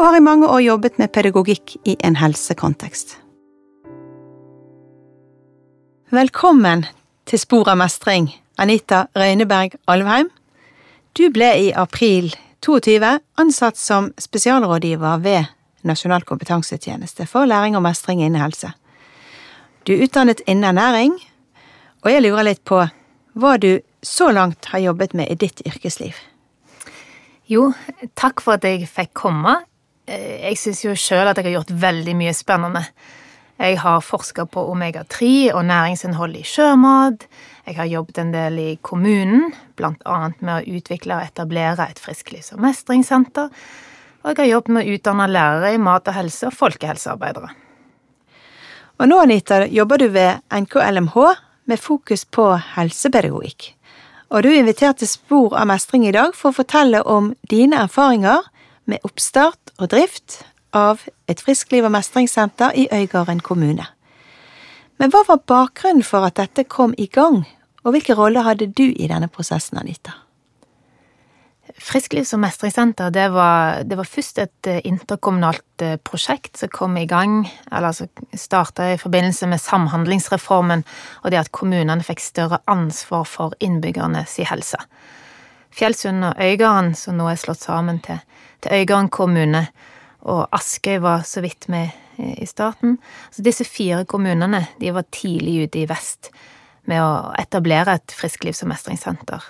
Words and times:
og 0.00 0.06
har 0.06 0.16
i 0.16 0.24
mange 0.24 0.48
år 0.48 0.62
jobbet 0.64 0.96
med 0.98 1.12
pedagogikk 1.12 1.74
i 1.84 1.92
en 2.00 2.14
helsekontekst. 2.16 3.18
Velkommen 6.10 6.86
til 7.28 7.42
Spor 7.42 7.68
av 7.68 7.76
mestring, 7.82 8.30
Anita 8.56 9.02
Røyneberg 9.12 9.76
Alvheim. 9.92 10.30
Du 11.12 11.28
ble 11.28 11.50
i 11.66 11.68
april 11.76 12.32
22 12.64 13.12
ansatt 13.44 13.76
som 13.76 14.08
spesialrådgiver 14.16 15.20
ved 15.20 15.52
Nasjonal 15.84 16.24
kompetansetjeneste 16.24 17.28
for 17.28 17.44
læring 17.44 17.76
og 17.76 17.84
mestring 17.84 18.24
innen 18.24 18.40
helse. 18.40 18.72
Du 19.84 19.92
er 19.92 20.08
utdannet 20.08 20.40
innen 20.46 20.64
ernæring, 20.72 21.20
og 22.00 22.12
jeg 22.12 22.24
lurer 22.24 22.48
litt 22.48 22.64
på 22.64 22.86
hva 23.36 23.56
du 23.60 23.74
så 24.00 24.32
langt 24.32 24.72
har 24.72 24.80
jobbet 24.80 25.12
med 25.12 25.28
i 25.28 25.40
ditt 25.44 25.60
yrkesliv. 25.68 26.16
Jo, 27.52 27.74
takk 28.16 28.40
for 28.40 28.56
at 28.56 28.64
jeg 28.64 28.88
fikk 28.88 29.12
komme. 29.26 29.60
Eh, 30.10 30.42
jeg 30.48 30.58
syns 30.58 30.82
jo 30.84 30.96
sjøl 30.98 31.28
at 31.30 31.38
jeg 31.38 31.46
har 31.46 31.60
gjort 31.60 31.74
veldig 31.84 32.16
mye 32.18 32.34
spennende. 32.34 32.82
Jeg 33.60 33.76
har 33.82 34.00
forska 34.02 34.46
på 34.48 34.62
omega-3 34.72 35.52
og 35.52 35.66
næringsinnhold 35.68 36.38
i 36.38 36.46
sjømat. 36.48 37.26
Jeg 37.68 37.76
har 37.76 37.90
jobbet 37.90 38.18
en 38.18 38.32
del 38.32 38.56
i 38.58 38.70
kommunen, 38.82 39.52
annet 39.78 40.40
med 40.40 40.54
å 40.54 40.76
utvikle 40.78 41.18
og 41.18 41.28
etablere 41.28 41.86
et 41.90 42.00
frisklivs- 42.00 42.54
og 42.56 42.62
mestringssenter. 42.64 43.50
Og 44.24 44.32
jeg 44.32 44.38
har 44.40 44.50
jobbet 44.54 44.74
med 44.74 44.86
å 44.88 44.94
utdanne 44.96 45.28
lærere 45.28 45.74
i 45.74 45.82
mat 45.82 46.08
og 46.08 46.16
helse 46.16 46.48
og 46.48 46.56
folkehelsearbeidere. 46.56 47.52
Og 49.00 49.08
nå, 49.08 49.20
Anita, 49.20 49.62
jobber 49.68 50.00
du 50.00 50.08
ved 50.12 50.40
NKLMH 50.52 51.18
med 51.70 51.80
fokus 51.80 52.24
på 52.24 52.48
helsepedagogikk. 52.74 53.74
Og 54.30 54.42
du 54.42 54.50
er 54.50 54.60
invitert 54.60 55.00
til 55.00 55.08
Spor 55.08 55.54
av 55.56 55.68
mestring 55.70 56.06
i 56.08 56.14
dag 56.16 56.34
for 56.36 56.50
å 56.50 56.58
fortelle 56.62 57.04
om 57.04 57.32
dine 57.50 57.84
erfaringer 57.84 58.48
med 58.90 59.06
oppstart 59.06 59.74
og 59.78 59.90
drift 59.92 60.40
av 60.76 61.02
et 61.30 61.40
friskliv- 61.42 61.86
og 61.86 61.94
mestringssenter 61.94 62.74
i 62.76 62.88
Øygarden 62.92 63.40
kommune. 63.40 63.86
Men 65.00 65.12
hva 65.12 65.22
var 65.28 65.44
bakgrunnen 65.48 66.04
for 66.04 66.26
at 66.26 66.36
dette 66.36 66.66
kom 66.68 66.94
i 66.98 67.06
gang, 67.06 67.44
og 67.84 67.94
hvilken 67.94 68.18
rolle 68.18 68.42
hadde 68.44 68.68
du 68.68 68.90
i 68.90 69.08
denne 69.08 69.30
prosessen, 69.32 69.78
Anita? 69.80 70.12
Frisklivs- 71.80 72.34
og 72.34 72.42
mestringssenter 72.42 73.12
det 73.14 73.30
var, 73.32 73.82
det 73.88 73.96
var, 73.96 74.04
først 74.04 74.38
et 74.42 74.68
eh, 74.68 74.80
interkommunalt 74.84 75.82
eh, 75.82 75.96
prosjekt 76.04 76.58
som 76.60 76.68
kom 76.68 76.96
i 76.98 77.06
gang, 77.08 77.46
eller 77.72 77.94
som 77.96 78.10
starta 78.34 78.90
i 78.92 78.98
forbindelse 79.00 79.48
med 79.48 79.62
Samhandlingsreformen 79.62 80.84
og 81.22 81.30
det 81.30 81.40
at 81.40 81.52
kommunene 81.56 82.04
fikk 82.04 82.20
større 82.20 82.60
ansvar 82.68 83.24
for 83.24 83.56
innbyggernes 83.60 84.36
helse. 84.50 84.82
Fjellsund 85.70 86.24
og 86.26 86.42
Øygarden, 86.42 86.94
som 86.98 87.16
nå 87.16 87.30
er 87.30 87.38
slått 87.38 87.62
sammen 87.62 88.02
til, 88.04 88.18
til 88.60 88.80
Øygarden 88.80 89.10
kommune, 89.12 89.66
og 90.20 90.48
Askøy 90.52 90.98
var 91.00 91.24
så 91.24 91.40
vidt 91.40 91.68
med 91.72 91.88
i 92.20 92.46
starten. 92.46 92.98
Så 93.32 93.42
disse 93.42 93.64
fire 93.64 94.04
kommunene 94.04 94.66
de 94.80 94.92
var 94.94 95.08
tidlig 95.12 95.64
ute 95.64 95.82
i 95.82 95.88
vest 95.88 96.30
med 96.88 97.00
å 97.02 97.32
etablere 97.40 97.96
et 97.96 98.14
frisklivs- 98.16 98.62
og 98.64 98.72
mestringssenter. 98.72 99.44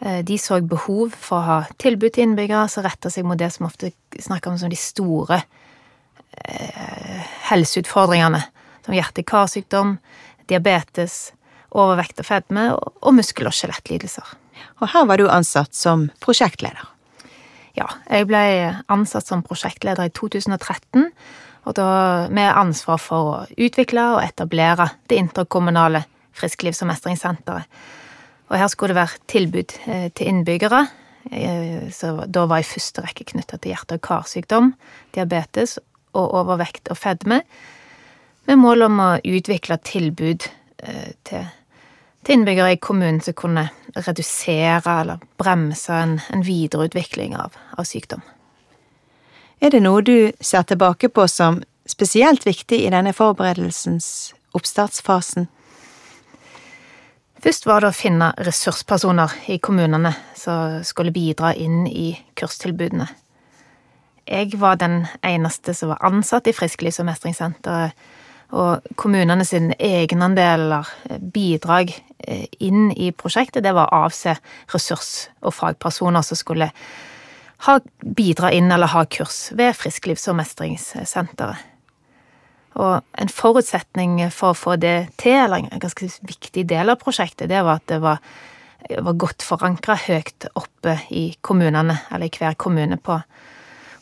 Eh, 0.00 0.22
de 0.24 0.38
så 0.38 0.60
behov 0.60 1.14
for 1.14 1.38
å 1.38 1.46
ha 1.46 1.58
tilbud 1.80 2.14
til 2.14 2.28
innbyggere 2.28 2.68
som 2.72 2.84
retta 2.86 3.12
seg 3.12 3.26
mot 3.28 3.38
det 3.38 3.52
som 3.54 3.68
ofte 3.68 3.92
snakker 4.12 4.52
om 4.52 4.58
som 4.60 4.72
de 4.72 4.80
store 4.80 5.40
eh, 6.42 7.22
helseutfordringene, 7.50 8.42
som 8.86 8.96
hjerte-karsykdom, 8.96 9.96
diabetes, 10.50 11.30
overvekt 11.76 12.20
og 12.22 12.28
fedme 12.28 12.68
og 12.76 13.14
muskel- 13.16 13.48
og 13.48 13.56
skjelettlidelser. 13.56 14.36
Og 14.80 14.90
her 14.92 15.08
var 15.08 15.20
du 15.20 15.28
ansatt 15.28 15.74
som 15.76 16.08
prosjektleder. 16.24 16.95
Ja, 17.76 17.90
jeg 18.08 18.28
ble 18.30 18.40
ansatt 18.92 19.28
som 19.28 19.44
prosjektleder 19.44 20.08
i 20.08 20.12
2013, 20.16 21.10
og 21.66 21.74
da 21.76 21.88
med 22.32 22.48
ansvar 22.56 23.00
for 23.02 23.32
å 23.32 23.40
utvikle 23.52 24.04
og 24.14 24.22
etablere 24.22 24.88
det 25.10 25.18
interkommunale 25.20 26.04
frisklivs- 26.36 26.80
og 26.84 26.90
mestringssenteret. 26.92 27.66
Og 28.46 28.54
her 28.60 28.70
skulle 28.70 28.94
det 28.94 29.00
være 29.00 29.24
tilbud 29.26 29.74
eh, 29.90 30.06
til 30.14 30.30
innbyggere, 30.30 30.84
eh, 31.32 31.88
så 31.92 32.12
da 32.30 32.44
var 32.46 32.62
i 32.62 32.68
første 32.68 33.02
rekke 33.02 33.26
knytta 33.32 33.58
til 33.58 33.74
hjerte- 33.74 33.98
og 33.98 34.04
karsykdom, 34.06 34.72
diabetes 35.16 35.80
og 36.16 36.36
overvekt 36.38 36.92
og 36.94 37.00
fedme, 37.00 37.42
med 38.46 38.60
mål 38.62 38.86
om 38.86 39.02
å 39.02 39.10
utvikle 39.26 39.80
tilbud 39.82 40.46
til 40.46 41.14
til 41.26 41.42
til 42.26 42.40
innbyggere 42.40 42.74
i 42.74 42.80
kommunen 42.82 43.20
som 43.22 43.36
kunne 43.38 43.68
redusere 43.94 45.00
eller 45.00 45.22
bremse 45.38 45.94
en, 45.94 46.16
en 46.34 46.42
videreutvikling 46.44 47.36
av, 47.38 47.54
av, 47.78 47.86
sykdom. 47.86 48.22
Er 49.62 49.72
det 49.72 49.82
noe 49.84 50.02
du 50.04 50.32
ser 50.40 50.66
tilbake 50.66 51.08
på 51.08 51.28
som 51.30 51.62
spesielt 51.88 52.44
viktig 52.46 52.82
i 52.82 52.90
denne 52.92 53.14
forberedelsens 53.16 54.34
oppstartsfasen? 54.58 55.46
Først 57.46 57.68
var 57.68 57.84
det 57.84 57.92
å 57.92 57.96
finne 57.96 58.32
ressurspersoner 58.42 59.32
i 59.52 59.60
kommunene 59.62 60.10
som 60.34 60.82
skulle 60.84 61.14
bidra 61.14 61.54
inn 61.54 61.84
i 61.86 62.10
kurstilbudene. 62.34 63.06
Jeg 64.26 64.58
var 64.58 64.80
den 64.80 65.04
eneste 65.22 65.76
som 65.78 65.92
var 65.92 66.02
ansatt 66.02 66.48
i 66.50 66.56
Frisklivs- 66.56 66.98
og 66.98 67.06
mestringssenteret 67.06 67.94
og 68.54 68.86
kommunene 68.98 69.44
sine 69.46 69.74
egenandeler, 69.82 70.86
eh, 71.10 71.18
bidrag 71.18 71.90
eh, 72.18 72.46
inn 72.60 72.92
i 72.92 73.10
prosjektet, 73.12 73.64
det 73.64 73.74
var 73.74 73.90
å 73.90 74.04
avse 74.06 74.36
ressurs- 74.72 75.28
og 75.42 75.54
fagpersoner 75.54 76.22
som 76.22 76.38
skulle 76.38 76.70
ha, 77.66 77.78
bidra 78.00 78.52
inn 78.52 78.70
eller 78.72 78.92
ha 78.92 79.04
kurs 79.04 79.50
ved 79.52 79.74
Frisklivs- 79.74 80.28
og 80.30 80.38
mestringssenteret. 80.38 81.72
Og 82.76 83.00
en 83.16 83.32
forutsetning 83.32 84.18
for 84.30 84.52
å 84.52 84.58
få 84.58 84.74
det 84.76 85.08
til, 85.16 85.38
eller 85.46 85.64
en 85.64 85.80
ganske 85.80 86.10
viktig 86.28 86.66
del 86.68 86.92
av 86.92 87.00
prosjektet, 87.00 87.48
det 87.48 87.62
var 87.64 87.80
at 87.80 87.86
det 87.88 88.02
var, 88.04 88.20
var 89.00 89.16
godt 89.16 89.42
forankra 89.42 89.96
høyt 89.96 90.44
oppe 90.52 90.98
i 91.08 91.30
kommunene, 91.40 92.02
eller 92.12 92.28
i 92.28 92.36
hver 92.36 92.58
kommune 92.60 93.00
på, 93.00 93.16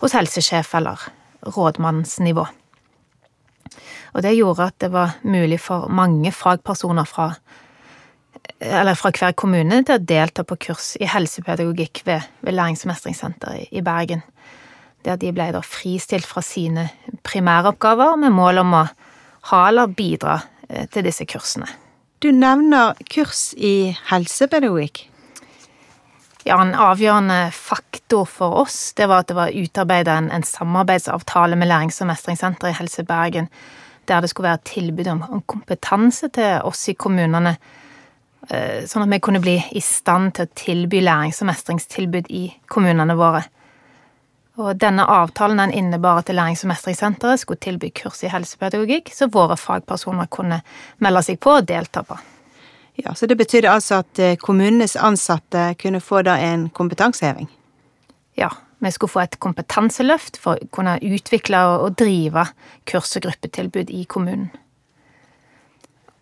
hos 0.02 0.16
helsesjef 0.18 0.74
eller 0.74 1.06
rådmannsnivå. 1.54 2.48
Og 4.14 4.22
det 4.22 4.36
gjorde 4.36 4.68
at 4.70 4.78
det 4.82 4.90
var 4.94 5.16
mulig 5.22 5.58
for 5.60 5.88
mange 5.92 6.32
fagpersoner 6.32 7.08
fra, 7.08 7.30
eller 8.60 8.98
fra 8.98 9.12
hver 9.14 9.34
kommune 9.38 9.82
til 9.84 9.98
å 9.98 10.04
delta 10.04 10.44
på 10.46 10.58
kurs 10.68 10.94
i 11.00 11.08
helsepedagogikk 11.10 12.04
ved, 12.06 12.28
ved 12.44 12.56
Læringsmestringssenteret 12.58 13.66
i, 13.66 13.80
i 13.80 13.84
Bergen. 13.84 14.22
Der 15.04 15.18
de 15.20 15.32
ble 15.36 15.50
da 15.52 15.60
fristilt 15.60 16.26
fra 16.26 16.40
sine 16.44 16.88
primæroppgaver 17.26 18.16
med 18.20 18.32
mål 18.32 18.62
om 18.62 18.76
å 18.80 18.84
ha 19.50 19.64
eller 19.68 19.90
bidra 19.92 20.38
eh, 20.68 20.86
til 20.88 21.04
disse 21.04 21.26
kursene. 21.28 21.68
Du 22.24 22.30
nevner 22.32 22.96
kurs 23.12 23.50
i 23.56 23.92
helsepedagogikk. 24.08 25.10
Ja, 26.44 26.56
En 26.60 26.74
avgjørende 26.76 27.50
faktor 27.52 27.83
for 28.10 28.60
oss 28.60 28.92
det 28.94 29.06
var 29.06 29.24
at 29.24 29.28
det 29.28 29.34
var 29.34 29.50
utarbeida 29.50 30.12
en, 30.18 30.30
en, 30.30 30.42
samarbeidsavtale 30.42 31.56
med 31.56 31.68
Lærings- 31.68 32.00
og 32.00 32.06
mestringssenteret 32.06 32.70
i 32.70 32.78
Helse 32.78 33.02
Bergen 33.04 33.48
der 34.08 34.20
det 34.20 34.30
skulle 34.30 34.48
være 34.48 34.58
tilbud 34.64 35.06
om, 35.06 35.22
om 35.22 35.42
kompetanse 35.46 36.28
til 36.28 36.60
oss 36.64 36.88
i 36.88 36.94
kommunene, 36.94 37.56
eh, 38.50 38.84
sånn 38.86 39.06
at 39.06 39.12
vi 39.14 39.20
kunne 39.24 39.40
bli 39.40 39.56
i 39.72 39.80
stand 39.80 40.34
til 40.36 40.46
å 40.46 40.54
tilby 40.54 41.00
lærings- 41.00 41.40
og 41.40 41.48
mestringstilbud 41.48 42.28
i 42.28 42.44
kommunene 42.68 43.16
våre. 43.16 43.44
Og 44.60 44.76
denne 44.78 45.06
avtalen 45.10 45.58
den 45.58 45.72
innebar 45.72 46.20
at 46.20 46.28
Lærings- 46.30 46.62
og 46.66 46.70
mestringssenteret 46.74 47.40
skulle 47.40 47.64
tilby 47.64 47.90
kurs 47.90 48.22
i 48.22 48.30
helsepedagogikk, 48.30 49.10
så 49.10 49.26
våre 49.26 49.56
fagpersoner 49.56 50.30
kunne 50.30 50.60
melde 50.98 51.24
seg 51.26 51.40
på 51.40 51.56
og 51.58 51.66
delta 51.66 52.04
på. 52.04 52.18
Ja, 52.94 53.14
Så 53.14 53.26
det 53.26 53.36
betydde 53.36 53.70
altså 53.70 54.04
at 54.04 54.18
eh, 54.18 54.36
kommunenes 54.36 54.96
ansatte 54.96 55.74
kunne 55.74 56.00
få 56.00 56.22
da 56.22 56.36
en 56.38 56.68
kompetanseheving? 56.70 57.48
Ja, 58.38 58.50
vi 58.82 58.90
skulle 58.92 59.12
få 59.12 59.22
et 59.24 59.38
kompetanseløft 59.40 60.38
for 60.42 60.58
å 60.58 60.68
kunne 60.74 60.98
utvikle 61.02 61.60
og 61.78 61.96
drive 62.00 62.48
kurs- 62.90 63.14
og 63.18 63.26
gruppetilbud 63.28 63.92
i 63.94 64.04
kommunen. 64.10 64.50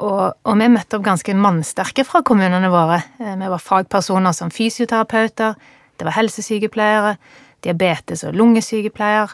Og, 0.02 0.32
og, 0.34 0.56
vi 0.58 0.66
møtte 0.72 0.98
opp 0.98 1.04
ganske 1.06 1.34
mannsterke 1.38 2.02
fra 2.06 2.24
kommunene 2.26 2.70
våre. 2.72 3.02
Eh, 3.22 3.36
vi 3.38 3.50
var 3.52 3.62
fagpersoner 3.62 4.34
som 4.34 4.50
fysioterapeuter, 4.50 5.54
det 6.00 6.08
var 6.08 6.16
helsesykepleiere, 6.16 7.14
diabetes- 7.62 8.24
og 8.26 8.34
lungesykepleier, 8.34 9.30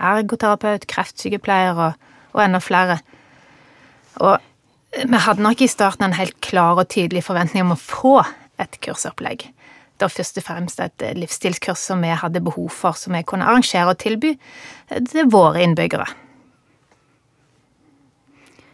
ergoterapeut, 0.00 0.84
kreftsykepleier 0.90 1.78
og, 1.86 2.10
og 2.34 2.44
enda 2.44 2.60
flere. 2.60 2.98
Og 4.20 4.36
vi 5.06 5.22
hadde 5.24 5.44
nok 5.44 5.62
i 5.62 5.70
starten 5.70 6.08
en 6.08 6.18
helt 6.18 6.36
klar 6.44 6.76
og 6.80 6.90
tydelig 6.92 7.24
forventning 7.24 7.64
om 7.64 7.76
å 7.76 7.80
få 7.80 8.18
et 8.60 8.76
kursopplegg. 8.84 9.46
Det 10.00 10.08
først 10.08 10.40
og 10.40 10.46
fremst 10.46 10.80
et 10.80 11.04
livsstilskurs 11.18 11.82
som 11.90 12.00
vi 12.00 12.14
hadde 12.16 12.40
behov 12.40 12.70
for, 12.72 12.96
som 12.96 13.12
vi 13.12 13.22
kunne 13.22 13.44
arrangere 13.44 13.92
og 13.92 14.00
tilby 14.00 14.34
til 14.88 15.30
våre 15.30 15.62
innbyggere. 15.66 16.08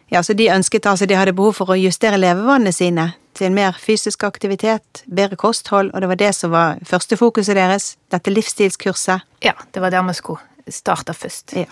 Ja, 0.07 0.23
så 0.23 0.33
de 0.33 0.47
ønsket 0.47 0.87
altså 0.87 1.05
de 1.05 1.17
hadde 1.19 1.35
behov 1.35 1.57
for 1.59 1.73
å 1.73 1.79
justere 1.79 2.19
levevanene 2.19 2.71
sine 2.71 3.09
til 3.35 3.49
en 3.49 3.57
mer 3.57 3.75
fysisk 3.77 4.23
aktivitet, 4.23 5.03
bedre 5.05 5.37
kosthold, 5.37 5.91
og 5.93 6.01
det 6.01 6.09
var 6.09 6.19
det 6.19 6.33
som 6.35 6.53
var 6.53 6.79
første 6.87 7.17
fokuset 7.19 7.57
deres, 7.59 7.95
dette 8.11 8.31
livsstilskurset. 8.31 9.25
Ja, 9.43 9.53
det 9.73 9.83
var 9.83 9.91
der 9.93 10.07
vi 10.07 10.15
skulle 10.17 10.71
starte 10.73 11.13
først. 11.13 11.53
Ja. 11.59 11.67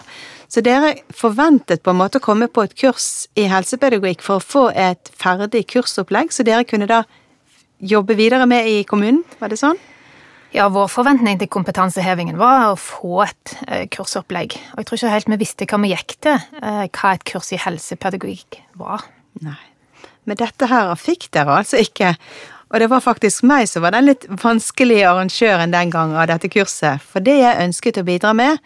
Så 0.52 0.62
dere 0.64 0.94
forventet 1.16 1.84
på 1.84 1.92
en 1.92 2.00
måte 2.00 2.20
å 2.20 2.24
komme 2.24 2.48
på 2.52 2.64
et 2.68 2.76
kurs 2.78 3.28
i 3.40 3.48
helsepedagogikk 3.52 4.24
for 4.24 4.40
å 4.40 4.46
få 4.46 4.66
et 4.72 5.12
ferdig 5.16 5.66
kursopplegg, 5.72 6.32
så 6.36 6.46
dere 6.48 6.68
kunne 6.68 6.90
da 6.92 7.04
jobbe 7.80 8.16
videre 8.18 8.46
med 8.50 8.68
i 8.70 8.80
kommunen, 8.88 9.24
var 9.40 9.52
det 9.52 9.60
sånn? 9.60 9.80
Ja, 10.56 10.70
vår 10.72 10.88
forventning 10.88 11.40
til 11.42 11.50
kompetansehevingen 11.52 12.38
var 12.40 12.70
å 12.70 12.80
få 12.80 13.26
et 13.26 13.56
eh, 13.68 13.86
kursopplegg. 13.92 14.56
Og 14.74 14.80
jeg 14.80 14.88
tror 14.88 15.00
ikke 15.02 15.12
helt 15.12 15.32
vi 15.34 15.40
visste 15.42 15.68
hva 15.68 15.80
vi 15.84 15.92
gikk 15.92 16.16
til, 16.24 16.44
eh, 16.62 16.86
hva 16.88 17.12
et 17.12 17.26
kurs 17.28 17.52
i 17.52 17.60
helsepedagogikk 17.60 18.62
var. 18.80 19.04
Nei. 19.44 19.60
Men 20.26 20.40
dette 20.40 20.70
her 20.72 20.94
fikk 20.96 21.28
dere 21.36 21.60
altså 21.60 21.82
ikke. 21.84 22.16
Og 22.72 22.82
det 22.82 22.88
var 22.90 23.04
faktisk 23.04 23.44
meg 23.46 23.68
som 23.70 23.84
var 23.86 23.94
den 23.94 24.08
litt 24.08 24.26
vanskelige 24.42 25.10
arrangøren 25.10 25.76
den 25.76 25.92
gang 25.94 26.16
av 26.16 26.30
dette 26.32 26.50
kurset. 26.54 27.04
For 27.04 27.24
det 27.24 27.38
jeg 27.42 27.68
ønsket 27.68 28.00
å 28.02 28.08
bidra 28.08 28.32
med, 28.38 28.64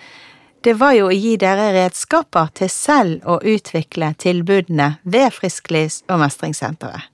det 0.64 0.76
var 0.80 0.94
jo 0.94 1.08
å 1.10 1.16
gi 1.16 1.36
dere 1.40 1.72
redskaper 1.76 2.52
til 2.60 2.72
selv 2.72 3.26
å 3.26 3.40
utvikle 3.42 4.14
tilbudene 4.20 4.98
ved 5.04 5.34
Frisklivs- 5.36 6.04
og 6.10 6.22
Mestringssenteret. 6.22 7.10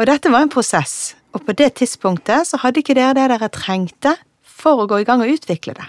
Og 0.00 0.06
dette 0.08 0.30
var 0.32 0.46
en 0.46 0.52
prosess, 0.52 1.12
og 1.36 1.42
på 1.44 1.52
det 1.52 1.74
tidspunktet 1.76 2.48
så 2.48 2.62
hadde 2.62 2.80
ikke 2.80 2.94
dere 2.96 3.12
det 3.18 3.26
dere 3.34 3.50
trengte 3.52 4.14
for 4.40 4.80
å 4.80 4.86
gå 4.88 5.02
i 5.02 5.04
gang 5.04 5.20
og 5.20 5.28
utvikle 5.34 5.74
det. 5.76 5.88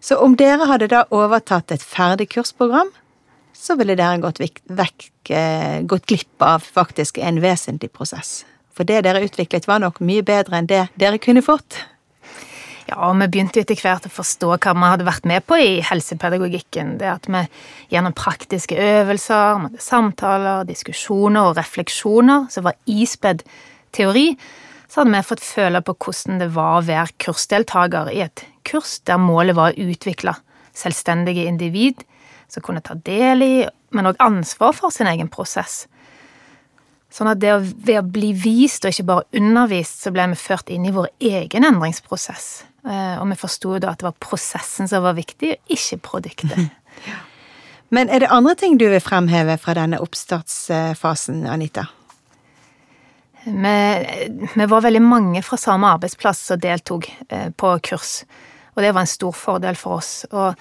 Så 0.00 0.16
om 0.24 0.32
dere 0.40 0.64
hadde 0.70 0.88
da 0.88 1.02
overtatt 1.12 1.74
et 1.74 1.84
ferdig 1.84 2.30
kursprogram, 2.32 2.88
så 3.52 3.76
ville 3.76 3.98
dere 3.98 4.22
gått, 4.22 4.40
vekk, 4.40 5.10
eh, 5.28 5.82
gått 5.82 6.06
glipp 6.08 6.40
av 6.40 6.64
faktisk 6.64 7.18
en 7.18 7.42
vesentlig 7.42 7.92
prosess. 7.92 8.46
For 8.72 8.88
det 8.88 9.02
dere 9.04 9.20
utviklet 9.26 9.68
var 9.68 9.82
nok 9.84 10.00
mye 10.00 10.22
bedre 10.22 10.56
enn 10.56 10.70
det 10.70 10.86
dere 10.96 11.18
kunne 11.18 11.44
fått. 11.44 11.82
Ja, 12.88 13.10
og 13.10 13.18
vi 13.20 13.26
begynte 13.28 13.60
etter 13.60 13.76
hvert 13.76 14.06
å 14.08 14.12
forstå 14.12 14.54
hva 14.54 14.72
vi 14.72 14.88
hadde 14.88 15.04
vært 15.04 15.26
med 15.28 15.44
på 15.44 15.58
i 15.60 15.72
helsepedagogikken. 15.84 16.94
Det 17.00 17.10
at 17.10 17.26
vi 17.28 17.42
gjennom 17.92 18.14
praktiske 18.16 18.78
øvelser, 18.80 19.66
samtaler, 19.82 20.64
diskusjoner 20.68 21.50
og 21.50 21.58
refleksjoner 21.60 22.46
som 22.52 22.64
var 22.64 22.78
ispedd 22.88 23.44
teori, 23.92 24.30
så 24.88 25.02
hadde 25.02 25.12
vi 25.12 25.26
fått 25.28 25.44
føle 25.44 25.82
på 25.84 25.94
hvordan 26.00 26.40
det 26.40 26.48
var 26.54 26.78
å 26.78 26.86
være 26.86 27.12
kursdeltaker 27.20 28.08
i 28.14 28.22
et 28.24 28.46
kurs 28.68 28.96
der 29.04 29.20
målet 29.20 29.58
var 29.58 29.74
å 29.74 29.88
utvikle 29.92 30.38
selvstendige 30.76 31.44
individ 31.50 32.00
som 32.48 32.64
kunne 32.64 32.80
ta 32.80 32.96
del 33.04 33.44
i, 33.44 33.54
men 33.92 34.08
òg 34.08 34.16
ansvar 34.24 34.72
for 34.76 34.94
sin 34.94 35.10
egen 35.10 35.28
prosess. 35.28 35.82
Sånn 37.12 37.28
at 37.28 37.40
det 37.40 37.52
å, 37.52 37.60
ved 37.60 38.00
å 38.00 38.04
bli 38.04 38.32
vist 38.36 38.84
og 38.84 38.92
ikke 38.92 39.08
bare 39.08 39.28
undervist, 39.36 40.00
så 40.04 40.12
ble 40.12 40.24
vi 40.32 40.40
ført 40.40 40.72
inn 40.72 40.88
i 40.88 40.94
vår 40.94 41.10
egen 41.24 41.68
endringsprosess. 41.68 42.48
Eh, 42.88 43.16
og 43.20 43.28
vi 43.28 43.36
forsto 43.36 43.76
da 43.82 43.92
at 43.92 44.00
det 44.00 44.08
var 44.08 44.16
prosessen 44.22 44.88
som 44.88 45.04
var 45.04 45.18
viktig, 45.18 45.52
og 45.54 45.74
ikke 45.76 46.00
produktet. 46.10 46.70
Men 47.94 48.10
er 48.12 48.24
det 48.24 48.32
andre 48.32 48.54
ting 48.58 48.76
du 48.80 48.86
vil 48.88 49.00
fremheve 49.00 49.56
fra 49.60 49.74
denne 49.76 50.00
oppstartsfasen, 50.04 51.46
Anita? 51.48 51.86
Vi, 53.44 53.76
vi 54.54 54.66
var 54.68 54.84
veldig 54.84 55.00
mange 55.00 55.40
fra 55.46 55.56
samme 55.60 55.88
arbeidsplass 55.94 56.42
som 56.50 56.60
deltok 56.60 57.08
eh, 57.28 57.48
på 57.56 57.72
kurs, 57.84 58.22
og 58.74 58.84
det 58.84 58.92
var 58.92 59.04
en 59.04 59.10
stor 59.10 59.36
fordel 59.36 59.78
for 59.78 60.02
oss. 60.02 60.12
Og 60.32 60.56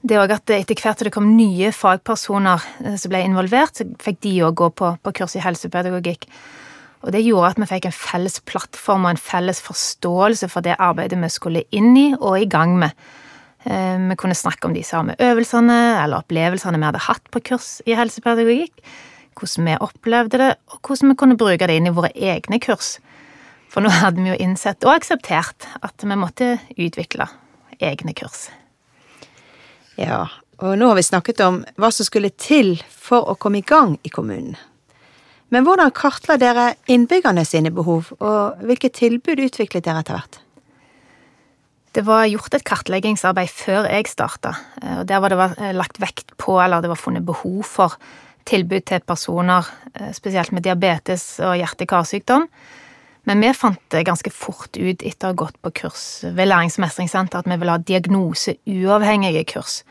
det 0.00 0.16
òg 0.16 0.32
at 0.32 0.52
etter 0.56 0.78
hvert 0.78 1.00
som 1.00 1.08
det 1.08 1.12
kom 1.12 1.28
nye 1.36 1.72
fagpersoner 1.76 2.64
eh, 2.84 2.96
som 3.00 3.12
ble 3.12 3.24
involvert, 3.26 3.76
så 3.76 3.88
fikk 4.00 4.22
de 4.24 4.38
òg 4.48 4.56
gå 4.60 4.70
på, 4.80 4.94
på 5.04 5.14
kurs 5.20 5.36
i 5.36 5.44
helsepedagogikk. 5.44 6.28
Og 7.00 7.14
det 7.14 7.22
gjorde 7.24 7.54
at 7.54 7.60
vi 7.62 7.68
fikk 7.70 7.88
en 7.88 7.96
felles 7.96 8.40
plattform 8.48 9.06
og 9.06 9.14
en 9.14 9.20
felles 9.20 9.62
forståelse 9.64 10.50
for 10.52 10.64
det 10.64 10.76
arbeidet 10.76 11.18
vi 11.20 11.30
skulle 11.32 11.64
inn 11.72 11.94
i 11.96 12.10
og 12.18 12.36
i 12.42 12.48
gang 12.50 12.76
med. 12.82 12.96
Eh, 13.64 13.96
vi 14.10 14.16
kunne 14.20 14.36
snakke 14.36 14.68
om 14.68 14.76
de 14.76 14.84
samme 14.84 15.16
øvelsene 15.20 15.78
eller 16.02 16.20
opplevelsene 16.20 16.80
vi 16.80 16.88
hadde 16.88 17.06
hatt 17.08 17.30
på 17.32 17.42
kurs 17.50 17.80
i 17.88 17.96
helsepedagogikk, 17.96 18.84
hvordan 19.36 19.68
vi 19.68 19.78
opplevde 19.80 20.40
det, 20.40 20.50
og 20.72 20.80
hvordan 20.84 21.12
vi 21.12 21.18
kunne 21.22 21.40
bruke 21.40 21.68
det 21.68 21.76
inn 21.80 21.88
i 21.88 21.96
våre 21.96 22.12
egne 22.16 22.60
kurs. 22.60 22.98
For 23.70 23.84
nå 23.84 23.92
hadde 24.00 24.20
vi 24.20 24.32
jo 24.32 24.38
innsett 24.40 24.84
og 24.84 24.96
akseptert 24.98 25.68
at 25.80 26.04
vi 26.04 26.16
måtte 26.18 26.56
utvikle 26.76 27.28
egne 27.80 28.16
kurs. 28.16 28.48
Ja, 30.00 30.26
og 30.60 30.76
nå 30.76 30.88
har 30.90 30.96
vi 30.98 31.04
snakket 31.06 31.40
om 31.44 31.62
hva 31.80 31.92
som 31.94 32.08
skulle 32.08 32.32
til 32.36 32.74
for 32.92 33.28
å 33.30 33.38
komme 33.40 33.60
i 33.60 33.66
gang 33.66 33.96
i 34.04 34.12
kommunen. 34.12 34.56
Men 35.50 35.66
hvordan 35.66 35.90
kartla 35.94 36.36
dere 36.38 36.74
innbyggerne 36.90 37.42
sine 37.46 37.72
behov, 37.74 38.12
og 38.22 38.62
hvilke 38.66 38.92
tilbud 38.94 39.42
utviklet 39.42 39.84
dere 39.86 40.04
etter 40.04 40.18
hvert? 40.18 40.40
Det 41.90 42.04
var 42.06 42.28
gjort 42.30 42.54
et 42.54 42.66
kartleggingsarbeid 42.66 43.50
før 43.50 43.88
jeg 43.90 44.06
starta, 44.06 44.52
og 45.00 45.08
der 45.10 45.22
var 45.22 45.32
det 45.34 45.46
eh, 45.58 45.72
lagt 45.74 45.98
vekt 45.98 46.36
på, 46.38 46.54
eller 46.62 46.84
det 46.84 46.92
var 46.92 47.00
funnet 47.00 47.26
behov 47.26 47.64
for, 47.66 47.96
tilbud 48.46 48.86
til 48.86 49.02
personer, 49.02 49.66
eh, 49.98 50.12
spesielt 50.14 50.54
med 50.54 50.62
diabetes 50.62 51.40
og 51.42 51.58
hjerte-karsykdom. 51.58 52.46
Men 53.28 53.42
vi 53.42 53.50
fant 53.52 53.82
det 53.92 54.06
ganske 54.06 54.30
fort 54.32 54.78
ut 54.78 55.02
etter 55.02 55.28
å 55.28 55.32
ha 55.34 55.40
gått 55.42 55.58
på 55.60 55.74
kurs 55.82 56.22
ved 56.24 56.48
Læringsmestringssenter 56.48 57.42
at 57.42 57.50
vi 57.50 57.58
ville 57.60 57.74
ha 57.74 57.82
diagnoseuavhengige 57.90 59.44
kurs. 59.50 59.82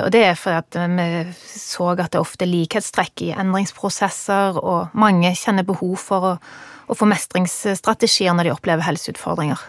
Og 0.00 0.08
det 0.14 0.22
er 0.24 0.38
fordi 0.38 0.86
vi 0.96 1.08
så 1.36 1.90
at 1.92 2.12
det 2.12 2.16
er 2.16 2.24
ofte 2.24 2.48
likhetstrekk 2.48 3.24
i 3.26 3.32
endringsprosesser, 3.36 4.56
og 4.56 4.94
mange 4.96 5.34
kjenner 5.36 5.66
behov 5.68 5.98
for 6.00 6.28
å, 6.30 6.32
å 6.88 6.96
få 6.96 7.08
mestringsstrategier 7.10 8.32
når 8.36 8.48
de 8.48 8.54
opplever 8.54 8.86
helseutfordringer. 8.86 9.60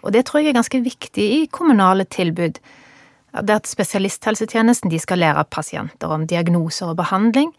Og 0.00 0.12
det 0.14 0.24
tror 0.24 0.40
jeg 0.40 0.54
er 0.54 0.56
ganske 0.56 0.80
viktig 0.80 1.26
i 1.36 1.40
kommunale 1.52 2.06
tilbud. 2.08 2.60
Det 3.36 3.58
at 3.58 3.68
spesialisthelsetjenesten 3.68 4.88
de 4.88 5.00
skal 5.02 5.20
lære 5.20 5.44
pasienter 5.52 6.14
om 6.14 6.24
diagnoser 6.28 6.94
og 6.94 7.00
behandling, 7.02 7.52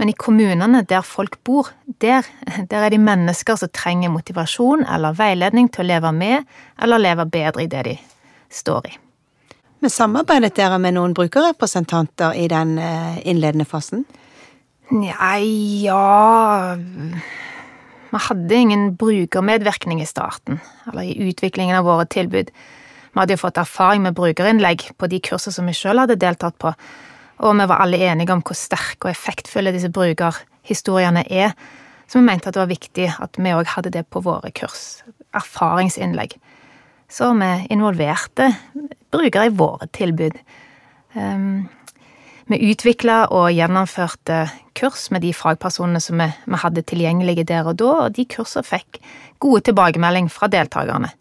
men 0.00 0.08
i 0.08 0.16
kommunene 0.16 0.80
der 0.88 1.04
folk 1.04 1.36
bor, 1.44 1.68
der, 2.00 2.24
der 2.70 2.86
er 2.86 2.94
de 2.94 3.02
mennesker 3.02 3.60
som 3.60 3.68
trenger 3.76 4.08
motivasjon 4.14 4.86
eller 4.88 5.18
veiledning 5.18 5.68
til 5.68 5.84
å 5.84 5.90
leve 5.92 6.14
med 6.16 6.48
eller 6.80 7.04
leve 7.04 7.28
bedre 7.28 7.66
i 7.66 7.68
det 7.68 7.84
de 7.90 7.96
står 8.48 8.88
i. 8.88 8.96
Men 9.80 9.92
samarbeidet 9.92 10.58
dere 10.58 10.76
med 10.80 10.96
noen 10.96 11.14
brukerrepresentanter 11.16 12.36
i 12.36 12.48
den 12.52 12.74
eh, 12.78 13.20
innledende 13.28 13.64
fasen? 13.64 14.04
Nei, 14.90 15.84
ja 15.86 16.74
Vi 18.10 18.20
hadde 18.26 18.58
ingen 18.58 18.88
brukermedvirkning 18.98 20.02
i 20.02 20.08
starten, 20.08 20.58
eller 20.90 21.06
i 21.06 21.30
utviklingen 21.30 21.78
av 21.78 21.86
våre 21.86 22.04
tilbud. 22.10 22.50
Vi 22.50 23.18
hadde 23.18 23.36
jo 23.36 23.40
fått 23.40 23.60
erfaring 23.62 24.02
med 24.04 24.18
brukerinnlegg 24.18 24.90
på 24.98 25.08
de 25.10 25.22
kursene 25.22 25.54
som 25.54 25.70
vi 25.70 25.76
sjøl 25.78 26.02
hadde 26.02 26.18
deltatt 26.20 26.58
på, 26.60 26.74
og 27.40 27.56
vi 27.56 27.68
var 27.70 27.80
alle 27.80 28.02
enige 28.10 28.34
om 28.34 28.42
hvor 28.44 28.58
sterke 28.58 29.08
og 29.08 29.14
effektfulle 29.14 29.72
disse 29.72 29.88
brukerhistoriene 29.94 31.24
er, 31.30 31.54
så 32.10 32.18
vi 32.18 32.26
mente 32.26 32.50
at 32.50 32.58
det 32.58 32.64
var 32.64 32.74
viktig 32.74 33.08
at 33.22 33.38
vi 33.38 33.54
òg 33.54 33.70
hadde 33.78 33.94
det 33.94 34.04
på 34.10 34.20
våre 34.26 34.50
kurs. 34.52 35.04
Erfaringsinnlegg. 35.38 36.34
Så 37.10 37.32
vi 37.34 37.66
involverte 37.74 38.52
brukere 39.10 39.46
i 39.50 39.54
våre 39.54 39.86
tilbud. 39.90 40.36
Um, 41.14 41.68
vi 42.50 42.58
utvikla 42.70 43.24
og 43.34 43.52
gjennomførte 43.54 44.44
kurs 44.78 45.08
med 45.14 45.22
de 45.22 45.32
fagpersonene 45.34 46.00
som 46.02 46.18
vi, 46.22 46.28
hadde 46.62 46.82
tilgjengelige 46.86 47.46
der 47.46 47.66
og 47.66 47.78
da, 47.78 47.90
og 48.06 48.14
de 48.16 48.26
kursene 48.30 48.66
fikk 48.66 49.00
gode 49.42 49.64
tilbakemelding 49.68 50.30
fra 50.30 50.48
deltakerne. 50.50 51.12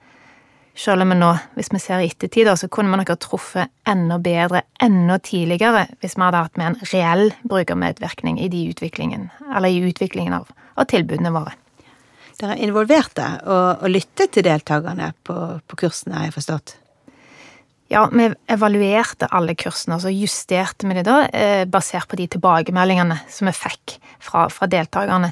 Selv 0.80 1.04
om 1.04 1.12
vi 1.12 1.18
nå, 1.20 1.30
hvis 1.58 1.70
vi 1.74 1.82
ser 1.84 2.02
i 2.02 2.08
ettertid, 2.08 2.48
så 2.56 2.70
kunne 2.72 2.94
vi 2.94 3.02
nok 3.02 3.12
ha 3.12 3.18
truffet 3.20 3.74
enda 3.90 4.18
bedre 4.24 4.64
enda 4.82 5.18
tidligere 5.20 5.88
hvis 6.00 6.16
vi 6.16 6.24
hadde 6.24 6.44
hatt 6.46 6.58
med 6.58 6.70
en 6.70 6.92
reell 6.94 7.34
brukermedvirkning 7.44 8.40
i, 8.40 8.48
utviklingen, 8.70 9.28
i 9.68 9.82
utviklingen 9.90 10.38
av, 10.38 10.54
av 10.80 10.88
tilbudene 10.90 11.34
våre. 11.36 11.58
Dere 12.40 12.56
er 12.56 12.62
involverte 12.64 13.26
og, 13.44 13.82
og 13.84 13.92
lyttet 13.92 14.32
til 14.36 14.46
deltakerne 14.48 15.12
på, 15.28 15.36
på 15.68 15.80
kursene, 15.82 16.16
har 16.16 16.30
jeg 16.30 16.38
forstått? 16.38 16.76
Ja, 17.90 18.04
vi 18.14 18.28
evaluerte 18.54 19.28
alle 19.34 19.56
kursene, 19.58 19.98
og 19.98 20.04
så 20.04 20.12
justerte 20.14 20.88
vi 20.88 20.96
det 21.00 21.08
da, 21.08 21.24
eh, 21.34 21.64
basert 21.66 22.08
på 22.08 22.20
de 22.20 22.28
tilbakemeldingene 22.36 23.18
som 23.34 23.50
vi 23.50 23.56
fikk 23.58 23.96
fra, 24.22 24.46
fra 24.54 24.70
deltakerne. 24.70 25.32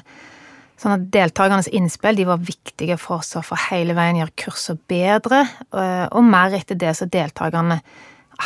Sånn 0.78 0.96
at 0.96 1.06
deltakernes 1.14 1.70
innspill 1.74 2.18
de 2.18 2.26
var 2.26 2.42
viktige 2.42 2.98
for 3.00 3.22
oss 3.22 3.38
å 3.38 3.44
få 3.46 3.56
hele 3.68 3.94
veien 3.98 4.18
gjøre 4.18 4.34
kurset 4.42 4.82
bedre, 4.90 5.44
eh, 5.70 6.04
og 6.10 6.26
mer 6.26 6.58
etter 6.58 6.78
det 6.78 6.92
som 6.98 7.10
deltakerne 7.14 7.80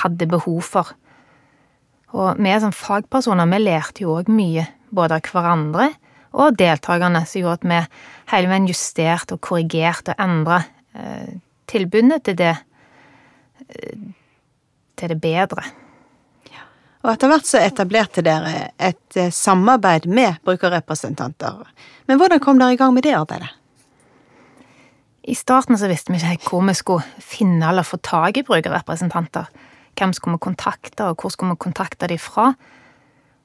hadde 0.02 0.28
behov 0.28 0.62
for. 0.68 0.92
Og 2.12 2.36
vi 2.36 2.54
som 2.60 2.76
fagpersoner, 2.76 3.48
vi 3.48 3.64
lærte 3.64 4.04
jo 4.04 4.20
òg 4.20 4.30
mye, 4.32 4.68
både 4.92 5.18
av 5.18 5.32
hverandre 5.32 5.90
og 6.32 6.56
deltakerne, 6.58 7.24
som 7.28 7.42
gjorde 7.42 7.60
at 7.60 7.68
vi 7.68 7.80
hele 8.32 8.50
veien 8.50 8.68
justerte 8.70 9.36
og 9.36 9.44
korrigerte 9.44 10.16
og 10.16 10.24
endra 10.24 10.62
eh, 10.96 11.38
tilbudene 11.70 12.20
til 12.24 12.38
det 12.40 12.56
eh, 13.68 14.10
til 14.96 15.14
det 15.14 15.20
bedre. 15.22 15.64
Og 17.02 17.10
etter 17.10 17.30
hvert 17.32 17.48
så 17.48 17.58
etablerte 17.58 18.22
dere 18.22 18.68
et 18.78 19.16
eh, 19.18 19.32
samarbeid 19.34 20.06
med 20.06 20.38
brukerrepresentanter. 20.46 21.64
Men 22.06 22.20
hvordan 22.20 22.42
kom 22.42 22.60
dere 22.60 22.76
i 22.76 22.78
gang 22.78 22.94
med 22.94 23.02
det 23.06 23.16
arbeidet? 23.18 23.50
I 25.22 25.34
starten 25.38 25.78
så 25.78 25.90
visste 25.90 26.14
vi 26.14 26.18
ikke 26.18 26.50
hvor 26.50 26.62
vi 26.66 26.74
skulle 26.74 27.22
finne 27.22 27.68
eller 27.68 27.86
få 27.86 27.98
tak 28.02 28.38
i 28.38 28.44
brukerrepresentanter. 28.46 29.50
Hvem 29.98 30.14
skulle 30.14 30.38
vi 30.38 30.46
kontakte, 30.46 31.10
og 31.10 31.20
hvor 31.20 31.30
skulle 31.30 31.54
vi 31.54 31.62
kontakte 31.62 32.08
dem 32.10 32.18
fra? 32.18 32.52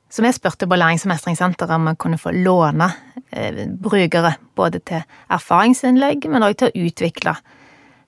Så 0.09 0.23
vi 0.23 0.31
spurte 0.33 0.67
på 0.67 0.77
Lærings- 0.79 1.03
og 1.03 1.11
mestringssenteret 1.11 1.75
om 1.75 1.89
vi 1.89 1.95
kunne 1.99 2.19
få 2.19 2.31
låne 2.31 2.91
eh, 3.31 3.65
brukere, 3.67 4.37
både 4.55 4.79
til 4.79 5.03
erfaringsinnlegg, 5.29 6.29
men 6.31 6.43
også 6.43 6.61
til 6.61 6.69
å 6.69 6.85
utvikle 6.87 7.35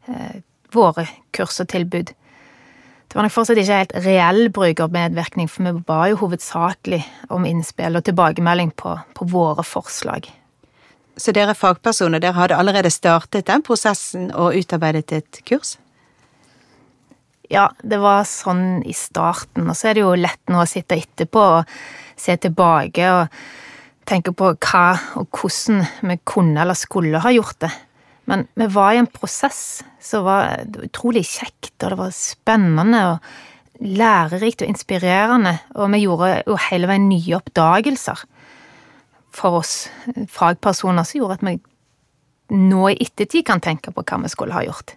eh, 0.08 0.40
våre 0.74 1.06
kurs 1.36 1.60
og 1.60 1.68
tilbud. 1.74 2.14
Det 3.10 3.18
var 3.18 3.26
nok 3.26 3.34
fortsatt 3.34 3.58
ikke 3.58 3.78
helt 3.82 3.94
reell 4.06 4.52
brukermedvirkning, 4.54 5.50
for 5.50 5.66
vi 5.66 5.82
ba 5.88 6.04
jo 6.12 6.20
hovedsakelig 6.22 7.02
om 7.34 7.48
innspill 7.50 7.98
og 7.98 8.06
tilbakemelding 8.06 8.72
på, 8.78 8.94
på, 9.18 9.26
våre 9.34 9.66
forslag. 9.66 10.30
Så 11.18 11.34
dere 11.36 11.58
fagpersoner, 11.58 12.22
dere 12.22 12.38
hadde 12.38 12.56
allerede 12.56 12.94
startet 12.94 13.48
den 13.50 13.66
prosessen 13.66 14.30
og 14.30 14.56
utarbeidet 14.56 15.12
et 15.18 15.42
kurs? 15.50 15.76
Ja, 17.50 17.66
det 17.82 17.98
var 17.98 18.28
sånn 18.30 18.84
i 18.86 18.94
starten, 18.94 19.70
og 19.72 19.78
så 19.78 19.90
er 19.90 19.98
det 19.98 20.04
jo 20.04 20.14
lett 20.18 20.52
nå 20.54 20.62
å 20.62 20.70
sitte 20.70 21.00
etterpå 21.00 21.46
og 21.58 21.72
se 22.20 22.36
tilbake 22.38 23.08
og 23.10 23.40
tenke 24.10 24.34
på 24.38 24.52
hva 24.54 24.86
og 25.18 25.30
hvordan 25.34 25.84
vi 26.12 26.18
kunne 26.30 26.62
eller 26.62 26.78
skulle 26.78 27.22
ha 27.24 27.32
gjort 27.34 27.62
det. 27.66 27.72
Men 28.30 28.46
vi 28.54 28.68
var 28.70 28.94
i 28.94 29.00
en 29.02 29.10
prosess 29.10 29.82
som 30.02 30.28
var 30.28 30.62
utrolig 30.78 31.26
kjekt, 31.26 31.74
og 31.82 31.88
det 31.90 31.98
var 31.98 32.14
spennende 32.14 33.02
og 33.16 33.32
lærerikt 33.80 34.62
og 34.62 34.70
inspirerende, 34.70 35.56
og 35.74 35.90
vi 35.96 36.04
gjorde 36.04 36.34
jo 36.46 36.60
hele 36.70 36.90
veien 36.92 37.10
nye 37.10 37.38
oppdagelser 37.40 38.22
for 39.34 39.62
oss 39.62 39.74
fagpersoner 40.30 41.06
som 41.08 41.22
gjorde 41.22 41.40
at 41.40 41.46
vi 41.48 41.58
nå 42.60 42.86
i 42.92 42.98
ettertid 43.06 43.46
kan 43.48 43.62
tenke 43.62 43.94
på 43.94 44.04
hva 44.04 44.22
vi 44.22 44.32
skulle 44.34 44.58
ha 44.58 44.66
gjort. 44.66 44.96